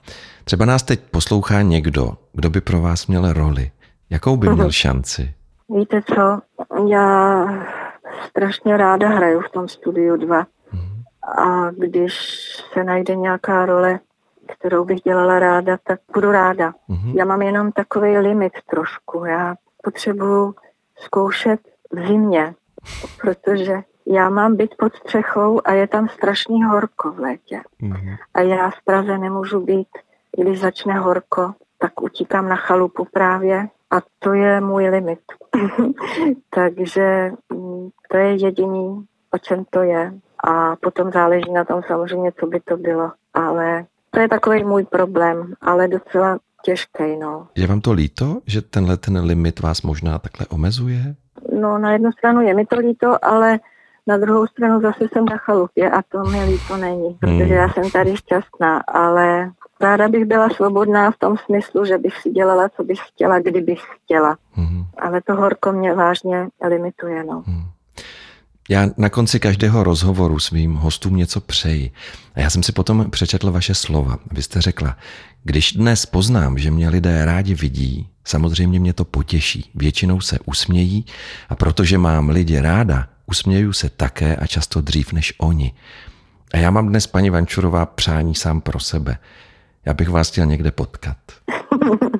Třeba 0.44 0.64
nás 0.64 0.82
teď 0.82 1.00
poslouchá 1.10 1.62
někdo, 1.62 2.12
kdo 2.32 2.50
by 2.50 2.60
pro 2.60 2.80
vás 2.80 3.06
měl 3.06 3.32
roli. 3.32 3.70
Jakou 4.10 4.36
by 4.36 4.48
měl 4.48 4.72
šanci? 4.72 5.34
Víte 5.68 6.02
co, 6.02 6.38
já 6.88 7.46
strašně 8.28 8.76
ráda 8.76 9.08
hraju 9.08 9.40
v 9.40 9.50
tom 9.50 9.68
Studiu 9.68 10.16
2. 10.16 10.46
Mm. 10.72 11.02
A 11.44 11.70
když 11.70 12.14
se 12.72 12.84
najde 12.84 13.16
nějaká 13.16 13.66
role, 13.66 14.00
kterou 14.50 14.84
bych 14.84 15.00
dělala 15.00 15.38
ráda, 15.38 15.78
tak 15.84 16.00
budu 16.14 16.30
ráda. 16.30 16.70
Mm-hmm. 16.70 17.16
Já 17.16 17.24
mám 17.24 17.42
jenom 17.42 17.72
takový 17.72 18.18
limit 18.18 18.52
trošku. 18.70 19.24
Já 19.24 19.54
potřebuju 19.82 20.54
zkoušet 20.96 21.60
v 21.92 22.06
zimě, 22.06 22.54
protože 23.20 23.82
já 24.06 24.30
mám 24.30 24.56
být 24.56 24.74
pod 24.78 24.94
střechou 24.94 25.60
a 25.64 25.72
je 25.72 25.86
tam 25.86 26.08
strašný 26.08 26.64
horko 26.64 27.12
v 27.12 27.18
létě. 27.18 27.60
Mm-hmm. 27.82 28.16
A 28.34 28.40
já 28.40 28.70
v 28.70 28.84
Praze 28.84 29.18
nemůžu 29.18 29.60
být, 29.60 29.88
když 30.36 30.60
začne 30.60 30.94
horko, 30.94 31.54
tak 31.78 32.02
utíkám 32.02 32.48
na 32.48 32.56
chalupu 32.56 33.06
právě 33.12 33.68
a 33.90 33.96
to 34.18 34.32
je 34.32 34.60
můj 34.60 34.88
limit. 34.88 35.20
Takže 36.50 37.32
mm, 37.52 37.88
to 38.10 38.16
je 38.16 38.36
jediný, 38.36 39.06
o 39.30 39.38
čem 39.38 39.64
to 39.70 39.82
je. 39.82 40.12
A 40.44 40.76
potom 40.76 41.12
záleží 41.12 41.52
na 41.52 41.64
tom 41.64 41.82
samozřejmě, 41.86 42.32
co 42.32 42.46
by 42.46 42.60
to 42.60 42.76
bylo. 42.76 43.12
Ale 43.34 43.86
to 44.10 44.20
je 44.20 44.28
takový 44.28 44.64
můj 44.64 44.84
problém, 44.84 45.54
ale 45.60 45.88
docela 45.88 46.38
těžký, 46.64 47.16
no. 47.20 47.46
Je 47.56 47.66
vám 47.66 47.80
to 47.80 47.92
líto, 47.92 48.40
že 48.46 48.62
tenhle 48.62 48.96
ten 48.96 49.18
limit 49.24 49.60
vás 49.60 49.82
možná 49.82 50.18
takhle 50.18 50.46
omezuje? 50.46 51.14
No, 51.60 51.78
na 51.78 51.92
jednu 51.92 52.12
stranu 52.12 52.40
je 52.40 52.54
mi 52.54 52.66
to 52.66 52.78
líto, 52.78 53.24
ale 53.24 53.60
na 54.06 54.16
druhou 54.16 54.46
stranu 54.46 54.80
zase 54.80 55.08
jsem 55.12 55.24
na 55.24 55.36
chalupě 55.36 55.90
a 55.90 56.02
to 56.02 56.24
mi 56.24 56.44
líto 56.44 56.76
není, 56.76 57.14
protože 57.20 57.44
hmm. 57.44 57.52
já 57.52 57.68
jsem 57.68 57.90
tady 57.90 58.16
šťastná, 58.16 58.78
ale 58.78 59.50
ráda 59.80 60.08
bych 60.08 60.24
byla 60.24 60.48
svobodná 60.48 61.10
v 61.10 61.18
tom 61.18 61.36
smyslu, 61.36 61.84
že 61.84 61.98
bych 61.98 62.16
si 62.16 62.30
dělala, 62.30 62.68
co 62.68 62.84
bych 62.84 62.98
chtěla, 63.08 63.38
kdybych 63.38 63.80
chtěla. 63.80 64.36
Hmm. 64.52 64.84
Ale 64.98 65.20
to 65.22 65.34
horko 65.34 65.72
mě 65.72 65.94
vážně 65.94 66.48
limituje, 66.68 67.24
no. 67.24 67.42
Hmm. 67.46 67.64
Já 68.68 68.88
na 68.96 69.08
konci 69.08 69.40
každého 69.40 69.84
rozhovoru 69.84 70.38
svým 70.38 70.74
hostům 70.74 71.16
něco 71.16 71.40
přeji. 71.40 71.92
A 72.34 72.40
já 72.40 72.50
jsem 72.50 72.62
si 72.62 72.72
potom 72.72 73.10
přečetl 73.10 73.50
vaše 73.50 73.74
slova. 73.74 74.18
Vy 74.32 74.42
jste 74.42 74.60
řekla, 74.60 74.96
když 75.44 75.72
dnes 75.72 76.06
poznám, 76.06 76.58
že 76.58 76.70
mě 76.70 76.88
lidé 76.88 77.24
rádi 77.24 77.54
vidí, 77.54 78.08
samozřejmě 78.24 78.80
mě 78.80 78.92
to 78.92 79.04
potěší. 79.04 79.70
Většinou 79.74 80.20
se 80.20 80.38
usmějí 80.44 81.04
a 81.48 81.56
protože 81.56 81.98
mám 81.98 82.28
lidi 82.28 82.60
ráda, 82.60 83.08
usměju 83.26 83.72
se 83.72 83.88
také 83.88 84.36
a 84.36 84.46
často 84.46 84.80
dřív 84.80 85.12
než 85.12 85.34
oni. 85.38 85.72
A 86.54 86.56
já 86.56 86.70
mám 86.70 86.88
dnes, 86.88 87.06
paní 87.06 87.30
Vančurová, 87.30 87.86
přání 87.86 88.34
sám 88.34 88.60
pro 88.60 88.80
sebe. 88.80 89.18
Já 89.86 89.94
bych 89.94 90.08
vás 90.08 90.30
chtěl 90.30 90.46
někde 90.46 90.70
potkat. 90.70 91.16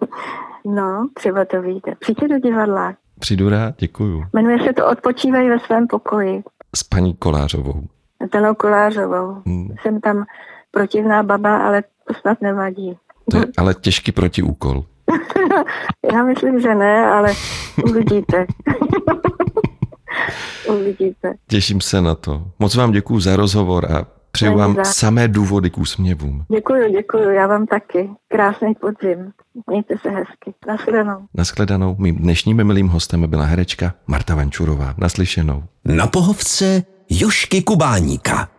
No, 0.64 1.08
třeba 1.14 1.44
to 1.44 1.62
víte. 1.62 1.94
Přijďte 2.00 2.28
do 2.28 2.38
divadla. 2.38 2.94
Přijdu 3.20 3.48
rád, 3.48 3.74
děkuju. 3.78 4.24
Jmenuje 4.32 4.58
se 4.66 4.72
to 4.72 4.86
Odpočívej 4.86 5.48
ve 5.48 5.58
svém 5.58 5.86
pokoji. 5.86 6.42
S 6.76 6.82
paní 6.82 7.14
Kolářovou. 7.14 7.82
Danou 8.32 8.54
Kolářovou. 8.54 9.42
Hmm. 9.46 9.74
Jsem 9.82 10.00
tam 10.00 10.24
protivná 10.70 11.22
baba, 11.22 11.58
ale 11.58 11.82
to 11.82 12.14
snad 12.20 12.40
nevadí. 12.40 12.96
To 13.30 13.36
je 13.36 13.44
ale 13.56 13.74
těžký 13.74 14.12
protiúkol. 14.12 14.84
Já 16.12 16.24
myslím, 16.24 16.60
že 16.60 16.74
ne, 16.74 17.06
ale 17.06 17.32
uvidíte. 17.84 18.46
uvidíte. 20.68 21.34
Těším 21.48 21.80
se 21.80 22.00
na 22.00 22.14
to. 22.14 22.42
Moc 22.58 22.74
vám 22.74 22.92
děkuji 22.92 23.20
za 23.20 23.36
rozhovor 23.36 23.92
a 23.92 24.19
Přeju 24.32 24.58
vám 24.58 24.74
za... 24.74 24.84
samé 24.84 25.28
důvody 25.28 25.70
k 25.70 25.78
úsměvům. 25.78 26.44
Děkuji, 26.54 26.92
děkuji, 26.92 27.30
já 27.34 27.46
vám 27.46 27.66
taky. 27.66 28.10
Krásný 28.28 28.74
podzim. 28.74 29.32
Mějte 29.70 29.94
se 30.02 30.10
hezky. 30.10 30.54
Naschledanou. 30.66 31.18
Naschledanou. 31.34 31.96
Mým 31.98 32.16
dnešním 32.16 32.64
milým 32.64 32.88
hostem 32.88 33.30
byla 33.30 33.44
herečka 33.44 33.94
Marta 34.06 34.34
Vančurová. 34.34 34.94
Naslyšenou. 34.98 35.62
Na 35.84 36.06
pohovce 36.06 36.82
Jošky 37.10 37.62
Kubáníka. 37.62 38.48